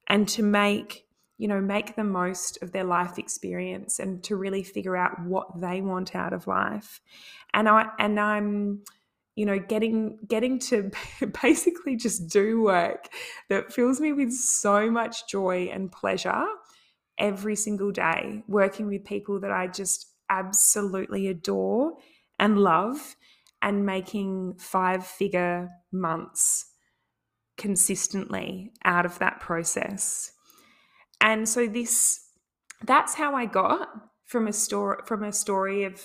and 0.07 0.27
to 0.27 0.43
make 0.43 1.05
you 1.37 1.47
know 1.47 1.59
make 1.59 1.95
the 1.95 2.03
most 2.03 2.57
of 2.61 2.71
their 2.71 2.83
life 2.83 3.17
experience 3.17 3.99
and 3.99 4.23
to 4.23 4.35
really 4.35 4.63
figure 4.63 4.95
out 4.95 5.21
what 5.25 5.59
they 5.59 5.81
want 5.81 6.15
out 6.15 6.33
of 6.33 6.47
life. 6.47 7.01
And 7.53 7.67
i 7.67 7.89
and 7.99 8.19
i'm 8.19 8.83
you 9.35 9.45
know 9.45 9.59
getting 9.59 10.17
getting 10.27 10.59
to 10.59 10.91
basically 11.41 11.95
just 11.95 12.27
do 12.27 12.61
work 12.61 13.09
that 13.49 13.73
fills 13.73 13.99
me 13.99 14.13
with 14.13 14.33
so 14.33 14.89
much 14.89 15.27
joy 15.27 15.69
and 15.71 15.91
pleasure 15.91 16.45
every 17.17 17.55
single 17.55 17.91
day 17.91 18.43
working 18.47 18.87
with 18.87 19.03
people 19.05 19.39
that 19.39 19.51
i 19.51 19.67
just 19.67 20.11
absolutely 20.29 21.27
adore 21.27 21.93
and 22.39 22.57
love 22.57 23.15
and 23.61 23.85
making 23.85 24.55
five 24.57 25.05
figure 25.05 25.69
months 25.91 26.71
consistently 27.57 28.71
out 28.83 29.05
of 29.05 29.17
that 29.19 29.39
process. 29.39 30.31
And 31.21 31.47
so 31.47 31.67
this 31.67 32.21
that's 32.83 33.15
how 33.15 33.33
I 33.33 33.45
got 33.45 33.89
from 34.25 34.47
a 34.47 34.53
story 34.53 34.97
from 35.05 35.23
a 35.23 35.31
story 35.31 35.83
of 35.83 36.01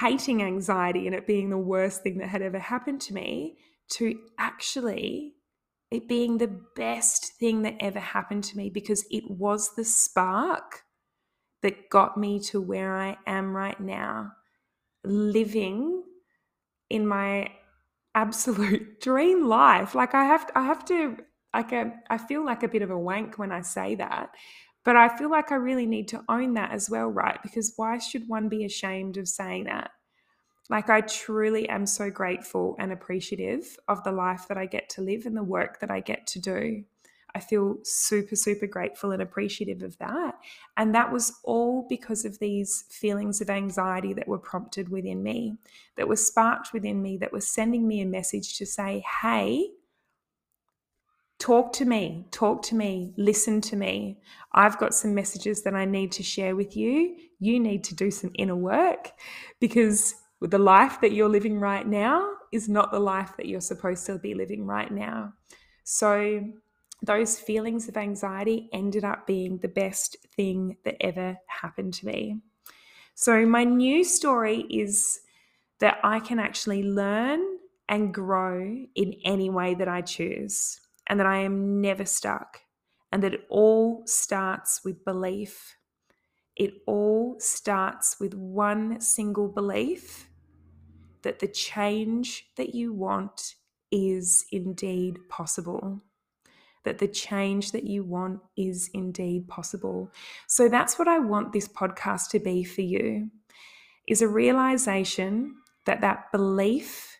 hating 0.00 0.42
anxiety 0.42 1.06
and 1.06 1.14
it 1.14 1.26
being 1.26 1.50
the 1.50 1.58
worst 1.58 2.02
thing 2.02 2.18
that 2.18 2.28
had 2.28 2.42
ever 2.42 2.58
happened 2.58 3.00
to 3.02 3.14
me 3.14 3.58
to 3.88 4.18
actually 4.38 5.34
it 5.90 6.08
being 6.08 6.38
the 6.38 6.60
best 6.76 7.34
thing 7.34 7.62
that 7.62 7.76
ever 7.80 8.00
happened 8.00 8.44
to 8.44 8.56
me 8.56 8.70
because 8.70 9.06
it 9.10 9.30
was 9.30 9.74
the 9.76 9.84
spark 9.84 10.84
that 11.62 11.90
got 11.90 12.16
me 12.16 12.40
to 12.40 12.60
where 12.60 12.96
I 12.96 13.16
am 13.26 13.56
right 13.56 13.78
now 13.80 14.32
living 15.04 16.04
in 16.90 17.06
my 17.06 17.50
absolute 18.14 19.00
dream 19.02 19.46
life. 19.48 19.94
Like 19.94 20.14
I 20.14 20.24
have 20.24 20.50
I 20.54 20.64
have 20.64 20.84
to 20.86 21.18
like 21.54 21.72
a, 21.72 21.92
I 22.10 22.18
feel 22.18 22.44
like 22.44 22.62
a 22.62 22.68
bit 22.68 22.82
of 22.82 22.90
a 22.90 22.98
wank 22.98 23.38
when 23.38 23.52
I 23.52 23.62
say 23.62 23.94
that, 23.96 24.30
but 24.84 24.96
I 24.96 25.16
feel 25.16 25.30
like 25.30 25.52
I 25.52 25.56
really 25.56 25.86
need 25.86 26.08
to 26.08 26.24
own 26.28 26.54
that 26.54 26.72
as 26.72 26.90
well, 26.90 27.08
right? 27.08 27.42
Because 27.42 27.72
why 27.76 27.98
should 27.98 28.28
one 28.28 28.48
be 28.48 28.64
ashamed 28.64 29.16
of 29.16 29.28
saying 29.28 29.64
that? 29.64 29.90
Like, 30.68 30.90
I 30.90 31.00
truly 31.02 31.68
am 31.68 31.86
so 31.86 32.10
grateful 32.10 32.76
and 32.78 32.92
appreciative 32.92 33.76
of 33.88 34.02
the 34.04 34.12
life 34.12 34.46
that 34.48 34.58
I 34.58 34.66
get 34.66 34.88
to 34.90 35.00
live 35.00 35.26
and 35.26 35.36
the 35.36 35.42
work 35.42 35.80
that 35.80 35.90
I 35.90 36.00
get 36.00 36.26
to 36.28 36.40
do. 36.40 36.84
I 37.36 37.40
feel 37.40 37.76
super, 37.82 38.34
super 38.34 38.66
grateful 38.66 39.10
and 39.10 39.20
appreciative 39.20 39.82
of 39.82 39.98
that. 39.98 40.36
And 40.78 40.94
that 40.94 41.12
was 41.12 41.34
all 41.44 41.86
because 41.86 42.24
of 42.24 42.38
these 42.38 42.84
feelings 42.88 43.42
of 43.42 43.50
anxiety 43.50 44.14
that 44.14 44.26
were 44.26 44.38
prompted 44.38 44.88
within 44.88 45.22
me, 45.22 45.58
that 45.96 46.08
were 46.08 46.16
sparked 46.16 46.72
within 46.72 47.02
me, 47.02 47.18
that 47.18 47.34
were 47.34 47.42
sending 47.42 47.86
me 47.86 48.00
a 48.00 48.06
message 48.06 48.56
to 48.56 48.64
say, 48.64 49.04
hey, 49.20 49.68
talk 51.38 51.74
to 51.74 51.84
me, 51.84 52.26
talk 52.30 52.62
to 52.62 52.74
me, 52.74 53.12
listen 53.18 53.60
to 53.60 53.76
me. 53.76 54.18
I've 54.52 54.78
got 54.78 54.94
some 54.94 55.14
messages 55.14 55.62
that 55.64 55.74
I 55.74 55.84
need 55.84 56.12
to 56.12 56.22
share 56.22 56.56
with 56.56 56.74
you. 56.74 57.16
You 57.38 57.60
need 57.60 57.84
to 57.84 57.94
do 57.94 58.10
some 58.10 58.30
inner 58.36 58.56
work 58.56 59.12
because 59.60 60.14
the 60.40 60.58
life 60.58 61.00
that 61.00 61.12
you're 61.12 61.28
living 61.28 61.58
right 61.58 61.86
now 61.86 62.30
is 62.52 62.68
not 62.68 62.92
the 62.92 63.00
life 63.00 63.32
that 63.36 63.46
you're 63.46 63.60
supposed 63.60 64.06
to 64.06 64.18
be 64.18 64.34
living 64.34 64.66
right 64.66 64.90
now. 64.90 65.32
So, 65.84 66.42
those 67.02 67.38
feelings 67.38 67.88
of 67.88 67.96
anxiety 67.96 68.68
ended 68.72 69.04
up 69.04 69.26
being 69.26 69.58
the 69.58 69.68
best 69.68 70.16
thing 70.34 70.76
that 70.84 70.96
ever 71.00 71.36
happened 71.46 71.94
to 71.94 72.06
me. 72.06 72.40
So, 73.14 73.46
my 73.46 73.64
new 73.64 74.04
story 74.04 74.60
is 74.70 75.20
that 75.78 75.98
I 76.02 76.20
can 76.20 76.38
actually 76.38 76.82
learn 76.82 77.40
and 77.88 78.12
grow 78.12 78.84
in 78.94 79.14
any 79.24 79.48
way 79.48 79.74
that 79.74 79.88
I 79.88 80.00
choose, 80.00 80.80
and 81.06 81.20
that 81.20 81.26
I 81.26 81.38
am 81.38 81.80
never 81.80 82.04
stuck, 82.04 82.60
and 83.12 83.22
that 83.22 83.34
it 83.34 83.46
all 83.48 84.02
starts 84.06 84.82
with 84.84 85.04
belief. 85.04 85.76
It 86.56 86.74
all 86.86 87.36
starts 87.38 88.16
with 88.18 88.34
one 88.34 89.00
single 89.00 89.48
belief 89.48 90.30
that 91.22 91.38
the 91.38 91.48
change 91.48 92.46
that 92.56 92.74
you 92.74 92.92
want 92.92 93.56
is 93.92 94.46
indeed 94.50 95.18
possible. 95.28 96.02
That 96.84 96.98
the 96.98 97.08
change 97.08 97.72
that 97.72 97.84
you 97.84 98.04
want 98.04 98.40
is 98.56 98.88
indeed 98.94 99.48
possible. 99.48 100.12
So 100.46 100.68
that's 100.68 100.98
what 100.98 101.08
I 101.08 101.18
want 101.18 101.52
this 101.52 101.68
podcast 101.68 102.30
to 102.30 102.38
be 102.38 102.64
for 102.64 102.82
you 102.82 103.30
is 104.06 104.22
a 104.22 104.28
realization 104.28 105.56
that 105.84 106.00
that 106.00 106.30
belief 106.32 107.18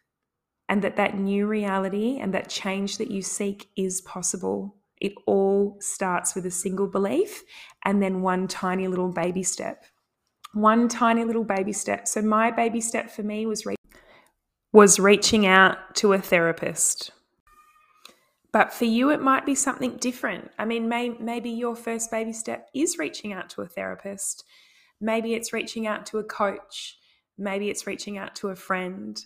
and 0.69 0.83
that 0.83 0.97
that 0.97 1.19
new 1.19 1.47
reality 1.47 2.19
and 2.21 2.33
that 2.35 2.49
change 2.49 2.99
that 2.99 3.11
you 3.11 3.23
seek 3.23 3.69
is 3.77 4.01
possible. 4.01 4.77
It 5.01 5.13
all 5.27 5.77
starts 5.81 6.35
with 6.35 6.47
a 6.47 6.51
single 6.51 6.87
belief 6.87 7.43
and 7.85 8.03
then 8.03 8.23
one 8.23 8.49
tiny 8.49 8.89
little 8.89 9.11
baby 9.11 9.43
step. 9.43 9.85
One 10.53 10.89
tiny 10.89 11.25
little 11.25 11.45
baby 11.45 11.73
step. 11.73 12.09
So, 12.09 12.23
my 12.23 12.51
baby 12.51 12.81
step 12.81 13.11
for 13.11 13.23
me 13.23 13.45
was 13.47 13.67
re- 13.67 13.77
was 14.73 14.99
reaching 14.99 15.47
out 15.47 15.95
to 15.97 16.13
a 16.13 16.19
therapist. 16.19 17.11
But 18.53 18.73
for 18.73 18.87
you, 18.87 19.11
it 19.11 19.21
might 19.21 19.45
be 19.45 19.55
something 19.55 19.97
different. 19.99 20.51
I 20.59 20.65
mean, 20.65 20.89
may, 20.89 21.11
maybe 21.11 21.51
your 21.51 21.77
first 21.77 22.11
baby 22.11 22.33
step 22.33 22.69
is 22.75 22.97
reaching 22.97 23.35
out 23.35 23.51
to 23.51 23.61
a 23.63 23.67
therapist. 23.67 24.45
Maybe 24.99 25.35
it's 25.35 25.53
reaching 25.53 25.87
out 25.87 26.07
to 26.07 26.19
a 26.19 26.25
coach. 26.25 26.97
Maybe 27.37 27.69
it's 27.69 27.87
reaching 27.87 28.17
out 28.17 28.35
to 28.37 28.49
a 28.49 28.57
friend. 28.57 29.23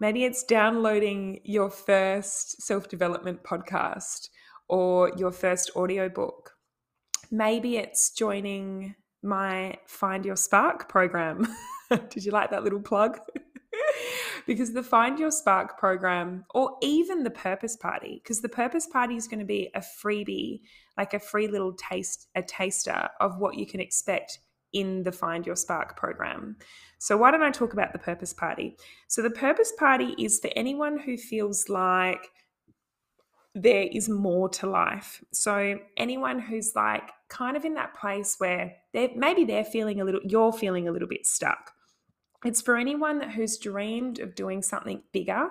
Maybe 0.00 0.24
it's 0.24 0.42
downloading 0.42 1.40
your 1.44 1.70
first 1.70 2.60
self 2.60 2.88
development 2.88 3.44
podcast 3.44 4.30
or 4.72 5.12
your 5.18 5.30
first 5.30 5.70
audiobook. 5.76 6.54
Maybe 7.30 7.76
it's 7.76 8.10
joining 8.10 8.94
my 9.22 9.76
Find 9.86 10.24
Your 10.24 10.34
Spark 10.34 10.88
program. 10.88 11.46
Did 12.08 12.24
you 12.24 12.32
like 12.32 12.50
that 12.50 12.64
little 12.64 12.80
plug? 12.80 13.18
because 14.46 14.72
the 14.72 14.82
Find 14.82 15.18
Your 15.18 15.30
Spark 15.30 15.78
program, 15.78 16.46
or 16.54 16.78
even 16.80 17.22
the 17.22 17.30
Purpose 17.30 17.76
Party, 17.76 18.22
because 18.24 18.40
the 18.40 18.48
Purpose 18.48 18.86
Party 18.86 19.14
is 19.14 19.28
going 19.28 19.40
to 19.40 19.44
be 19.44 19.70
a 19.74 19.82
freebie, 20.02 20.60
like 20.96 21.12
a 21.12 21.20
free 21.20 21.48
little 21.48 21.74
taste, 21.74 22.28
a 22.34 22.42
taster 22.42 23.10
of 23.20 23.38
what 23.38 23.56
you 23.56 23.66
can 23.66 23.78
expect 23.78 24.38
in 24.72 25.02
the 25.02 25.12
Find 25.12 25.44
Your 25.44 25.56
Spark 25.56 25.98
program. 25.98 26.56
So, 26.98 27.18
why 27.18 27.30
don't 27.30 27.42
I 27.42 27.50
talk 27.50 27.74
about 27.74 27.92
the 27.92 27.98
Purpose 27.98 28.32
Party? 28.32 28.78
So, 29.08 29.20
the 29.20 29.28
Purpose 29.28 29.74
Party 29.78 30.14
is 30.18 30.40
for 30.40 30.50
anyone 30.56 30.98
who 30.98 31.18
feels 31.18 31.68
like 31.68 32.26
there 33.54 33.86
is 33.90 34.08
more 34.08 34.48
to 34.48 34.66
life. 34.66 35.22
So, 35.32 35.78
anyone 35.96 36.38
who's 36.38 36.74
like 36.74 37.10
kind 37.28 37.56
of 37.56 37.64
in 37.64 37.74
that 37.74 37.94
place 37.94 38.36
where 38.38 38.76
they're 38.92 39.10
maybe 39.14 39.44
they're 39.44 39.64
feeling 39.64 40.00
a 40.00 40.04
little, 40.04 40.20
you're 40.24 40.52
feeling 40.52 40.88
a 40.88 40.92
little 40.92 41.08
bit 41.08 41.26
stuck 41.26 41.72
it's 42.44 42.60
for 42.60 42.76
anyone 42.76 43.18
that 43.18 43.30
who's 43.30 43.56
dreamed 43.56 44.18
of 44.18 44.34
doing 44.34 44.62
something 44.62 45.02
bigger 45.12 45.48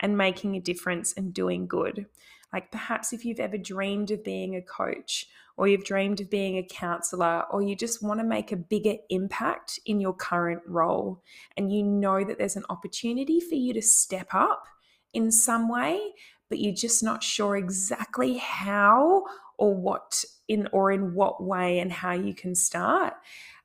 and 0.00 0.18
making 0.18 0.56
a 0.56 0.60
difference 0.60 1.12
and 1.16 1.32
doing 1.32 1.66
good. 1.66 2.06
Like 2.52 2.70
perhaps 2.70 3.12
if 3.12 3.24
you've 3.24 3.40
ever 3.40 3.58
dreamed 3.58 4.10
of 4.10 4.24
being 4.24 4.56
a 4.56 4.62
coach 4.62 5.26
or 5.56 5.68
you've 5.68 5.84
dreamed 5.84 6.20
of 6.20 6.30
being 6.30 6.58
a 6.58 6.66
counselor 6.68 7.44
or 7.50 7.62
you 7.62 7.76
just 7.76 8.02
want 8.02 8.20
to 8.20 8.26
make 8.26 8.50
a 8.50 8.56
bigger 8.56 8.94
impact 9.10 9.78
in 9.86 10.00
your 10.00 10.14
current 10.14 10.62
role 10.66 11.22
and 11.56 11.72
you 11.72 11.82
know 11.82 12.24
that 12.24 12.38
there's 12.38 12.56
an 12.56 12.64
opportunity 12.68 13.40
for 13.40 13.54
you 13.54 13.72
to 13.72 13.82
step 13.82 14.28
up 14.32 14.66
in 15.12 15.30
some 15.30 15.68
way 15.68 16.12
but 16.48 16.58
you're 16.58 16.74
just 16.74 17.02
not 17.02 17.22
sure 17.22 17.56
exactly 17.56 18.38
how 18.38 19.24
or 19.58 19.74
what 19.74 20.24
in 20.48 20.68
or 20.72 20.90
in 20.90 21.14
what 21.14 21.42
way 21.42 21.78
and 21.78 21.92
how 21.92 22.12
you 22.12 22.34
can 22.34 22.54
start 22.54 23.14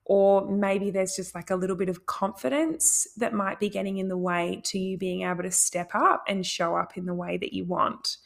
or 0.10 0.50
maybe 0.50 0.90
there's 0.90 1.16
just 1.16 1.36
like 1.36 1.52
a 1.52 1.56
little 1.56 1.76
bit 1.76 1.88
of 1.88 2.08
confidence 2.08 3.08
that 3.16 3.32
might 3.32 3.60
be 3.60 3.70
getting 3.70 3.98
in 3.98 4.08
the 4.08 4.18
way 4.18 4.60
to 4.66 4.80
you 4.80 4.98
being 4.98 5.22
able 5.22 5.44
to 5.44 5.52
step 5.52 5.92
up 5.94 6.24
and 6.28 6.48
show 6.48 6.76
up 6.76 6.98
in 6.98 7.06
the 7.06 7.14
way 7.14 7.38
that 7.38 7.54
you 7.54 7.64
want. 7.64 8.18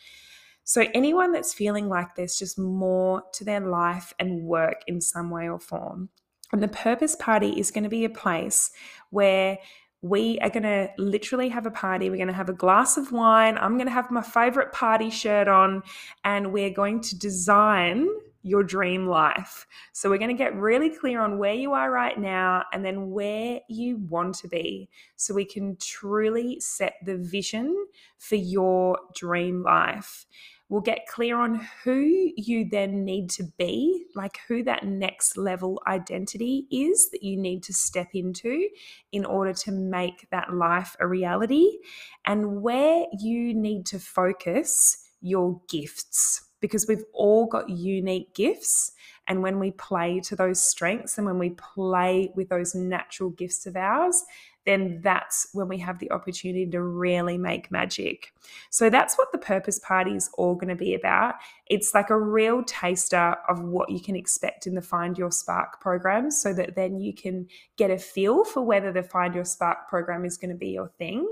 So, 0.63 0.85
anyone 0.93 1.33
that's 1.33 1.53
feeling 1.53 1.89
like 1.89 2.15
there's 2.15 2.37
just 2.37 2.57
more 2.57 3.21
to 3.33 3.43
their 3.43 3.59
life 3.59 4.13
and 4.17 4.45
work 4.45 4.83
in 4.87 5.01
some 5.01 5.29
way 5.29 5.49
or 5.49 5.59
form, 5.59 6.07
and 6.53 6.63
the 6.63 6.69
Purpose 6.69 7.17
Party 7.17 7.59
is 7.59 7.69
going 7.69 7.83
to 7.83 7.89
be 7.89 8.05
a 8.05 8.09
place 8.09 8.71
where 9.09 9.57
we 10.03 10.37
are 10.39 10.49
going 10.49 10.63
to 10.63 10.89
literally 10.97 11.47
have 11.47 11.65
a 11.65 11.71
party. 11.71 12.09
We're 12.09 12.17
going 12.17 12.27
to 12.27 12.33
have 12.33 12.49
a 12.49 12.53
glass 12.53 12.97
of 12.97 13.13
wine. 13.13 13.57
I'm 13.57 13.77
going 13.77 13.87
to 13.87 13.93
have 13.93 14.11
my 14.11 14.21
favorite 14.21 14.73
party 14.73 15.09
shirt 15.09 15.47
on, 15.47 15.81
and 16.25 16.51
we're 16.51 16.71
going 16.71 16.99
to 17.01 17.17
design 17.17 18.09
your 18.41 18.63
dream 18.63 19.07
life. 19.07 19.65
So, 19.93 20.09
we're 20.09 20.17
going 20.17 20.35
to 20.35 20.43
get 20.43 20.53
really 20.55 20.89
clear 20.89 21.21
on 21.21 21.37
where 21.37 21.53
you 21.53 21.71
are 21.71 21.89
right 21.89 22.19
now 22.19 22.65
and 22.73 22.83
then 22.83 23.11
where 23.11 23.61
you 23.69 23.95
want 24.09 24.35
to 24.39 24.49
be 24.49 24.89
so 25.15 25.33
we 25.33 25.45
can 25.45 25.77
truly 25.77 26.59
set 26.59 26.95
the 27.05 27.15
vision 27.15 27.73
for 28.17 28.35
your 28.35 28.99
dream 29.15 29.63
life. 29.63 30.25
We'll 30.73 30.81
get 30.81 31.05
clear 31.05 31.39
on 31.39 31.67
who 31.83 32.31
you 32.35 32.67
then 32.67 33.05
need 33.05 33.29
to 33.29 33.43
be, 33.59 34.07
like 34.15 34.39
who 34.47 34.63
that 34.63 34.83
next 34.83 35.37
level 35.37 35.79
identity 35.85 36.65
is 36.71 37.11
that 37.11 37.21
you 37.21 37.37
need 37.37 37.61
to 37.65 37.73
step 37.73 38.07
into 38.15 38.69
in 39.11 39.23
order 39.23 39.53
to 39.53 39.71
make 39.71 40.27
that 40.31 40.51
life 40.51 40.95
a 40.99 41.05
reality, 41.05 41.77
and 42.25 42.63
where 42.63 43.05
you 43.19 43.53
need 43.53 43.85
to 43.85 43.99
focus 43.99 44.97
your 45.21 45.61
gifts 45.69 46.49
because 46.59 46.87
we've 46.87 47.05
all 47.13 47.45
got 47.45 47.69
unique 47.69 48.33
gifts. 48.33 48.93
And 49.27 49.43
when 49.43 49.59
we 49.59 49.69
play 49.71 50.21
to 50.21 50.35
those 50.35 50.59
strengths 50.59 51.19
and 51.19 51.27
when 51.27 51.37
we 51.37 51.51
play 51.51 52.31
with 52.35 52.49
those 52.49 52.73
natural 52.73 53.29
gifts 53.29 53.67
of 53.67 53.75
ours, 53.75 54.23
then 54.65 55.01
that's 55.01 55.47
when 55.53 55.67
we 55.67 55.77
have 55.79 55.99
the 55.99 56.11
opportunity 56.11 56.65
to 56.65 56.81
really 56.81 57.37
make 57.37 57.71
magic. 57.71 58.33
So 58.69 58.89
that's 58.89 59.17
what 59.17 59.31
the 59.31 59.37
Purpose 59.37 59.79
Party 59.79 60.15
is 60.15 60.29
all 60.37 60.55
going 60.55 60.69
to 60.69 60.75
be 60.75 60.93
about. 60.93 61.35
It's 61.67 61.93
like 61.93 62.09
a 62.09 62.19
real 62.19 62.63
taster 62.63 63.35
of 63.49 63.61
what 63.61 63.89
you 63.89 63.99
can 63.99 64.15
expect 64.15 64.65
in 64.65 64.75
the 64.75 64.81
Find 64.81 65.17
Your 65.17 65.31
Spark 65.31 65.81
program 65.81 66.31
so 66.31 66.53
that 66.53 66.75
then 66.75 66.99
you 66.99 67.13
can 67.13 67.47
get 67.77 67.91
a 67.91 67.97
feel 67.97 68.45
for 68.45 68.61
whether 68.61 68.91
the 68.91 69.03
Find 69.03 69.35
Your 69.35 69.45
Spark 69.45 69.89
program 69.89 70.23
is 70.25 70.37
going 70.37 70.51
to 70.51 70.57
be 70.57 70.69
your 70.69 70.89
thing. 70.97 71.27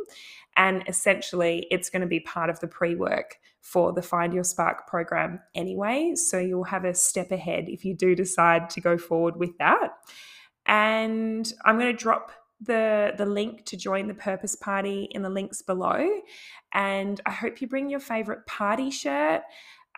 And 0.58 0.84
essentially, 0.88 1.68
it's 1.72 1.90
going 1.90 2.02
to 2.02 2.08
be 2.08 2.20
part 2.20 2.50
of 2.50 2.60
the 2.60 2.68
pre 2.68 2.96
work 2.96 3.40
for 3.62 3.94
the 3.94 4.02
Find 4.02 4.34
Your 4.34 4.44
Spark 4.44 4.88
program 4.88 5.40
anyway. 5.56 6.14
So 6.16 6.40
you'll 6.40 6.64
have 6.66 6.84
a 6.84 6.94
step 6.94 7.32
ahead 7.32 7.70
if 7.70 7.86
you 7.86 7.96
do 7.96 8.16
decide 8.16 8.70
to 8.72 8.82
go 8.82 8.98
forward 8.98 9.38
with 9.38 9.58
that. 9.60 9.92
And 10.66 11.52
I'm 11.64 11.80
going 11.80 11.96
to 11.96 11.98
drop 11.98 12.32
the 12.62 13.14
the 13.18 13.26
link 13.26 13.66
to 13.66 13.78
join 13.78 14.08
the 14.08 14.14
purpose 14.14 14.56
party 14.56 15.08
in 15.12 15.22
the 15.22 15.30
links 15.30 15.62
below 15.62 16.08
and 16.74 17.20
i 17.26 17.32
hope 17.32 17.62
you 17.62 17.68
bring 17.68 17.90
your 17.90 18.00
favorite 18.00 18.46
party 18.46 18.92
shirt 18.92 19.42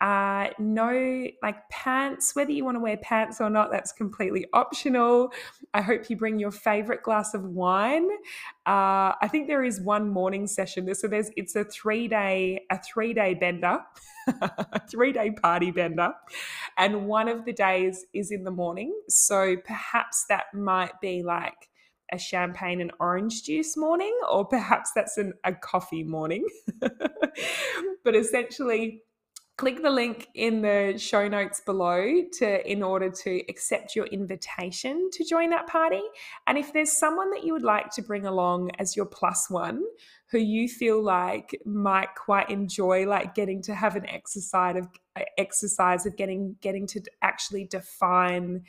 Uh, 0.01 0.49
no, 0.59 1.27
like 1.41 1.69
pants, 1.69 2.35
whether 2.35 2.51
you 2.51 2.65
want 2.65 2.75
to 2.75 2.79
wear 2.79 2.97
pants 2.97 3.39
or 3.39 3.49
not, 3.49 3.71
that's 3.71 3.93
completely 3.93 4.45
optional. 4.51 5.31
I 5.73 5.81
hope 5.81 6.09
you 6.09 6.17
bring 6.17 6.39
your 6.39 6.51
favorite 6.51 7.03
glass 7.03 7.33
of 7.33 7.43
wine. 7.45 8.09
Uh, 8.65 9.13
I 9.21 9.29
think 9.31 9.47
there 9.47 9.63
is 9.63 9.79
one 9.79 10.09
morning 10.09 10.47
session. 10.47 10.93
So 10.95 11.07
there's 11.07 11.29
it's 11.37 11.55
a 11.55 11.63
three 11.63 12.07
day 12.07 12.65
a 12.69 12.79
three 12.81 13.13
day 13.13 13.33
bender, 13.35 13.79
a 14.41 14.81
three 14.89 15.13
day 15.13 15.31
party 15.31 15.71
bender, 15.71 16.11
and 16.77 17.05
one 17.05 17.27
of 17.27 17.45
the 17.45 17.53
days 17.53 18.05
is 18.13 18.31
in 18.31 18.43
the 18.43 18.51
morning. 18.51 18.93
So 19.09 19.55
perhaps 19.57 20.25
that 20.27 20.45
might 20.53 20.99
be 21.01 21.23
like 21.23 21.69
a 22.13 22.19
champagne 22.19 22.79
and 22.79 22.91
orange 22.99 23.43
juice 23.43 23.75
morning, 23.75 24.15
or 24.31 24.45
perhaps 24.45 24.91
that's 24.95 25.17
an, 25.17 25.33
a 25.43 25.53
coffee 25.53 26.03
morning. 26.03 26.45
but 28.03 28.15
essentially, 28.15 29.01
click 29.57 29.81
the 29.81 29.89
link 29.89 30.27
in 30.33 30.61
the 30.61 30.95
show 30.97 31.27
notes 31.27 31.61
below 31.61 32.23
to 32.33 32.71
in 32.71 32.81
order 32.81 33.09
to 33.09 33.41
accept 33.49 33.95
your 33.95 34.05
invitation 34.07 35.09
to 35.11 35.23
join 35.23 35.51
that 35.51 35.67
party 35.67 36.01
and 36.47 36.57
if 36.57 36.73
there's 36.73 36.91
someone 36.91 37.29
that 37.29 37.43
you 37.43 37.53
would 37.53 37.63
like 37.63 37.91
to 37.91 38.01
bring 38.01 38.25
along 38.25 38.71
as 38.79 38.95
your 38.95 39.05
plus 39.05 39.51
one 39.51 39.83
who 40.31 40.39
you 40.39 40.67
feel 40.67 41.03
like 41.03 41.55
might 41.65 42.09
quite 42.15 42.49
enjoy 42.49 43.05
like 43.05 43.35
getting 43.35 43.61
to 43.61 43.75
have 43.75 43.95
an 43.95 44.07
exercise 44.07 44.75
of 44.75 44.87
exercise 45.37 46.07
of 46.07 46.17
getting 46.17 46.55
getting 46.59 46.87
to 46.87 46.99
actually 47.21 47.65
define 47.65 48.63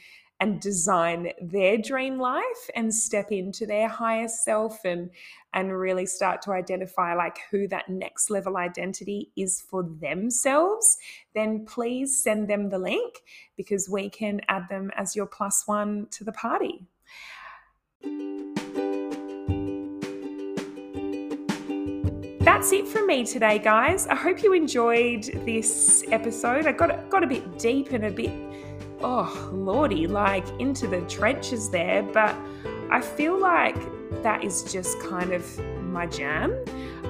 and 0.45 0.61
design 0.61 1.33
their 1.41 1.79
dream 1.79 2.19
life 2.19 2.69
and 2.77 2.95
step 2.95 3.33
into 3.33 3.65
their 3.65 3.89
higher 3.89 4.29
self 4.29 4.85
and 4.85 5.09
and 5.55 5.73
really 5.73 6.05
start 6.05 6.43
to 6.43 6.53
identify 6.53 7.15
like 7.15 7.39
who 7.51 7.67
that 7.67 7.89
next 7.89 8.29
level 8.29 8.59
identity 8.59 9.33
is 9.39 9.63
for 9.63 9.89
themselves 10.03 10.99
then 11.35 11.65
please 11.65 12.23
send 12.23 12.47
them 12.47 12.69
the 12.69 12.79
link 12.79 13.23
because 13.57 13.89
we 13.89 14.11
can 14.11 14.39
add 14.49 14.69
them 14.69 14.91
as 14.99 15.17
your 15.17 15.25
plus 15.25 15.63
one 15.65 16.07
to 16.11 16.25
the 16.25 16.33
party 16.33 16.87
that's 22.41 22.73
it 22.73 22.87
from 22.87 23.07
me 23.07 23.25
today, 23.25 23.59
guys. 23.59 24.07
I 24.07 24.15
hope 24.15 24.43
you 24.43 24.53
enjoyed 24.53 25.25
this 25.45 26.05
episode. 26.11 26.67
I 26.67 26.73
got 26.73 27.09
got 27.09 27.25
a 27.25 27.27
bit 27.27 27.59
deep 27.59 27.93
and 27.93 28.05
a 28.05 28.11
bit 28.11 28.54
oh, 29.05 29.51
lordy, 29.53 30.07
like 30.07 30.49
into 30.59 30.87
the 30.87 31.03
trenches 31.03 31.69
there. 31.69 32.03
But 32.03 32.35
I 32.91 33.01
feel 33.01 33.39
like 33.39 33.77
that 34.23 34.43
is 34.43 34.73
just 34.73 34.99
kind 35.01 35.33
of 35.33 35.59
my 35.83 36.07
jam. 36.07 36.57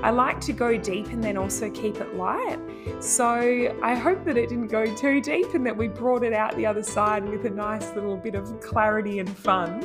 I 0.02 0.10
like 0.10 0.40
to 0.42 0.52
go 0.52 0.76
deep 0.76 1.06
and 1.06 1.22
then 1.22 1.38
also 1.38 1.70
keep 1.70 1.96
it 1.96 2.14
light. 2.16 2.58
So 3.00 3.78
I 3.82 3.94
hope 3.94 4.24
that 4.24 4.36
it 4.36 4.48
didn't 4.50 4.66
go 4.66 4.84
too 4.96 5.20
deep 5.20 5.54
and 5.54 5.64
that 5.66 5.76
we 5.76 5.88
brought 5.88 6.24
it 6.24 6.32
out 6.32 6.54
the 6.56 6.66
other 6.66 6.82
side 6.82 7.26
with 7.26 7.46
a 7.46 7.50
nice 7.50 7.94
little 7.94 8.16
bit 8.16 8.34
of 8.34 8.60
clarity 8.60 9.20
and 9.20 9.30
fun. 9.38 9.82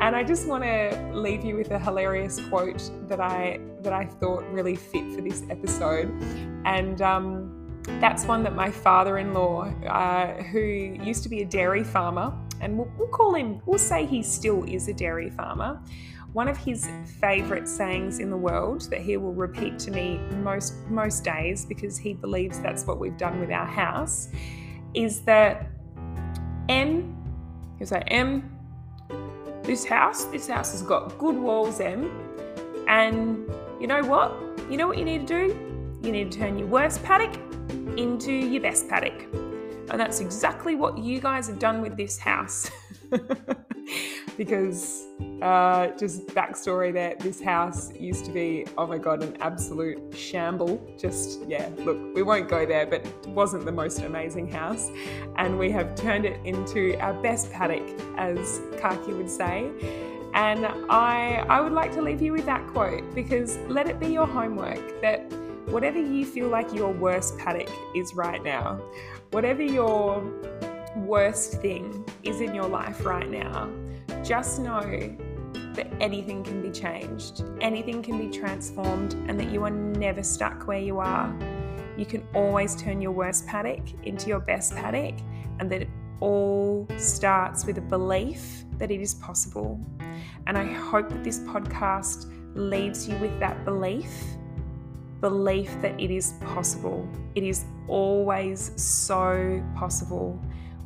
And 0.00 0.16
I 0.16 0.22
just 0.22 0.46
want 0.46 0.62
to 0.64 1.10
leave 1.12 1.44
you 1.44 1.56
with 1.56 1.72
a 1.72 1.78
hilarious 1.78 2.40
quote 2.48 2.90
that 3.08 3.20
I 3.20 3.60
that 3.82 3.92
I 3.92 4.06
thought 4.06 4.48
really 4.50 4.76
fit 4.76 5.12
for 5.12 5.20
this 5.20 5.42
episode. 5.50 6.08
And 6.64 7.02
um, 7.02 7.57
that's 8.00 8.24
one 8.26 8.42
that 8.44 8.54
my 8.54 8.70
father 8.70 9.18
in 9.18 9.34
law, 9.34 9.64
uh, 9.86 10.42
who 10.44 10.60
used 10.60 11.22
to 11.24 11.28
be 11.28 11.42
a 11.42 11.44
dairy 11.44 11.82
farmer, 11.82 12.32
and 12.60 12.76
we'll, 12.76 12.90
we'll 12.96 13.08
call 13.08 13.34
him, 13.34 13.60
we'll 13.66 13.78
say 13.78 14.06
he 14.06 14.22
still 14.22 14.62
is 14.64 14.88
a 14.88 14.92
dairy 14.92 15.30
farmer. 15.30 15.80
One 16.32 16.46
of 16.46 16.56
his 16.56 16.88
favourite 17.20 17.66
sayings 17.66 18.20
in 18.20 18.30
the 18.30 18.36
world 18.36 18.82
that 18.90 19.00
he 19.00 19.16
will 19.16 19.32
repeat 19.32 19.78
to 19.80 19.90
me 19.90 20.18
most 20.42 20.74
most 20.88 21.24
days 21.24 21.64
because 21.64 21.98
he 21.98 22.12
believes 22.12 22.60
that's 22.60 22.86
what 22.86 23.00
we've 23.00 23.16
done 23.16 23.40
with 23.40 23.50
our 23.50 23.66
house 23.66 24.28
is 24.94 25.22
that 25.22 25.66
M, 26.68 27.16
he'll 27.78 27.86
say, 27.86 28.02
M, 28.08 28.56
this 29.62 29.84
house, 29.84 30.24
this 30.26 30.46
house 30.46 30.72
has 30.72 30.82
got 30.82 31.18
good 31.18 31.36
walls, 31.36 31.80
M. 31.80 32.10
And 32.86 33.50
you 33.80 33.86
know 33.86 34.02
what? 34.04 34.32
You 34.70 34.76
know 34.76 34.86
what 34.86 34.98
you 34.98 35.04
need 35.04 35.26
to 35.26 35.48
do? 35.48 35.98
You 36.02 36.12
need 36.12 36.30
to 36.30 36.38
turn 36.38 36.58
your 36.58 36.68
worst 36.68 37.02
paddock 37.02 37.47
into 37.96 38.32
your 38.32 38.62
best 38.62 38.88
paddock. 38.88 39.26
And 39.90 39.98
that's 39.98 40.20
exactly 40.20 40.74
what 40.74 40.98
you 40.98 41.20
guys 41.20 41.48
have 41.48 41.58
done 41.58 41.80
with 41.80 41.96
this 41.96 42.18
house. 42.18 42.70
because 44.36 45.06
uh, 45.42 45.88
just 45.98 46.26
backstory 46.28 46.92
there, 46.92 47.16
this 47.18 47.40
house 47.40 47.92
used 47.94 48.24
to 48.26 48.30
be, 48.30 48.66
oh 48.76 48.86
my 48.86 48.98
god, 48.98 49.22
an 49.22 49.36
absolute 49.40 50.14
shamble. 50.14 50.80
Just, 50.98 51.40
yeah, 51.48 51.68
look, 51.78 51.98
we 52.14 52.22
won't 52.22 52.48
go 52.48 52.66
there, 52.66 52.86
but 52.86 53.04
it 53.04 53.26
wasn't 53.28 53.64
the 53.64 53.72
most 53.72 54.00
amazing 54.00 54.50
house. 54.50 54.90
And 55.36 55.58
we 55.58 55.70
have 55.72 55.94
turned 55.94 56.24
it 56.24 56.38
into 56.44 56.98
our 57.00 57.14
best 57.14 57.50
paddock, 57.50 57.88
as 58.16 58.60
Kaki 58.78 59.12
would 59.12 59.30
say. 59.30 59.70
And 60.34 60.66
I, 60.90 61.44
I 61.48 61.60
would 61.60 61.72
like 61.72 61.92
to 61.94 62.02
leave 62.02 62.20
you 62.20 62.32
with 62.32 62.46
that 62.46 62.66
quote 62.68 63.14
because 63.14 63.56
let 63.68 63.88
it 63.88 63.98
be 63.98 64.08
your 64.08 64.26
homework 64.26 65.00
that 65.00 65.32
whatever 65.70 66.00
you 66.00 66.24
feel 66.24 66.48
like 66.48 66.72
your 66.72 66.92
worst 66.92 67.36
paddock 67.38 67.70
is 67.94 68.14
right 68.14 68.42
now, 68.42 68.80
whatever 69.30 69.62
your 69.62 70.22
worst 70.96 71.60
thing 71.60 72.04
is 72.22 72.40
in 72.40 72.54
your 72.54 72.68
life 72.68 73.04
right 73.04 73.30
now, 73.30 73.70
just 74.24 74.60
know 74.60 74.80
that 75.74 75.86
anything 76.00 76.42
can 76.42 76.62
be 76.62 76.70
changed, 76.70 77.44
anything 77.60 78.02
can 78.02 78.18
be 78.18 78.36
transformed, 78.36 79.14
and 79.28 79.38
that 79.38 79.50
you 79.50 79.62
are 79.64 79.70
never 79.70 80.22
stuck 80.22 80.66
where 80.66 80.80
you 80.80 80.98
are. 80.98 81.32
You 81.96 82.06
can 82.06 82.26
always 82.34 82.74
turn 82.74 83.00
your 83.00 83.12
worst 83.12 83.46
paddock 83.46 83.82
into 84.04 84.28
your 84.28 84.40
best 84.40 84.74
paddock, 84.74 85.14
and 85.60 85.70
that 85.70 85.82
it 85.82 85.90
all 86.20 86.88
starts 86.96 87.64
with 87.64 87.78
a 87.78 87.82
belief 87.82 88.64
that 88.78 88.90
it 88.90 89.00
is 89.00 89.14
possible. 89.14 89.78
And 90.46 90.56
I 90.56 90.64
hope 90.64 91.10
that 91.10 91.22
this 91.22 91.40
podcast 91.40 92.32
leaves 92.56 93.08
you 93.08 93.16
with 93.18 93.38
that 93.38 93.64
belief 93.64 94.10
belief 95.20 95.70
that 95.82 95.98
it 96.00 96.10
is 96.10 96.34
possible. 96.44 97.08
It 97.34 97.42
is 97.42 97.64
always 97.88 98.72
so 98.76 99.62
possible. 99.76 100.40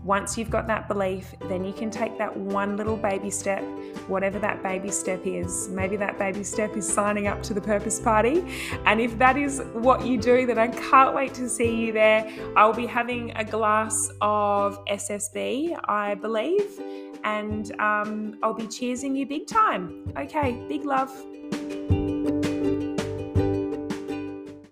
Once 0.05 0.37
you've 0.37 0.51
got 0.51 0.66
that 0.66 0.89
belief, 0.89 1.33
then 1.49 1.64
you 1.64 1.72
can 1.72 1.89
take 1.89 2.18
that 2.18 2.37
one 2.37 2.76
little 2.76 2.97
baby 2.97 3.30
step, 3.30 3.62
whatever 4.09 4.37
that 4.41 4.61
baby 4.61 4.91
step 4.91 5.20
is. 5.24 5.68
Maybe 5.68 5.97
that 5.97 6.18
baby 6.18 6.43
step 6.43 6.76
is 6.76 6.93
signing 6.93 7.28
up 7.28 7.41
to 7.45 7.55
the 7.55 7.61
Purpose 7.61 8.01
Party. 8.01 8.45
And 8.85 9.01
if 9.01 9.16
that 9.18 9.37
is 9.37 9.62
what 9.74 10.05
you 10.05 10.18
do, 10.18 10.45
then 10.45 10.59
I 10.59 10.68
can't 10.68 11.14
wait 11.14 11.35
to 11.35 11.49
see 11.49 11.87
you 11.87 11.93
there. 11.93 12.28
I'll 12.57 12.72
be 12.72 12.87
having 12.87 13.30
a 13.37 13.45
glass 13.45 14.11
of 14.20 14.85
SSB, 14.87 15.78
I 15.85 16.16
believe, 16.16 16.80
and 17.22 17.70
um, 17.80 18.39
I'll 18.43 18.55
be 18.55 18.66
cheersing 18.66 19.16
you 19.16 19.24
big 19.24 19.47
time. 19.47 20.12
Okay, 20.16 20.61
big 20.68 20.85
love. 20.85 21.12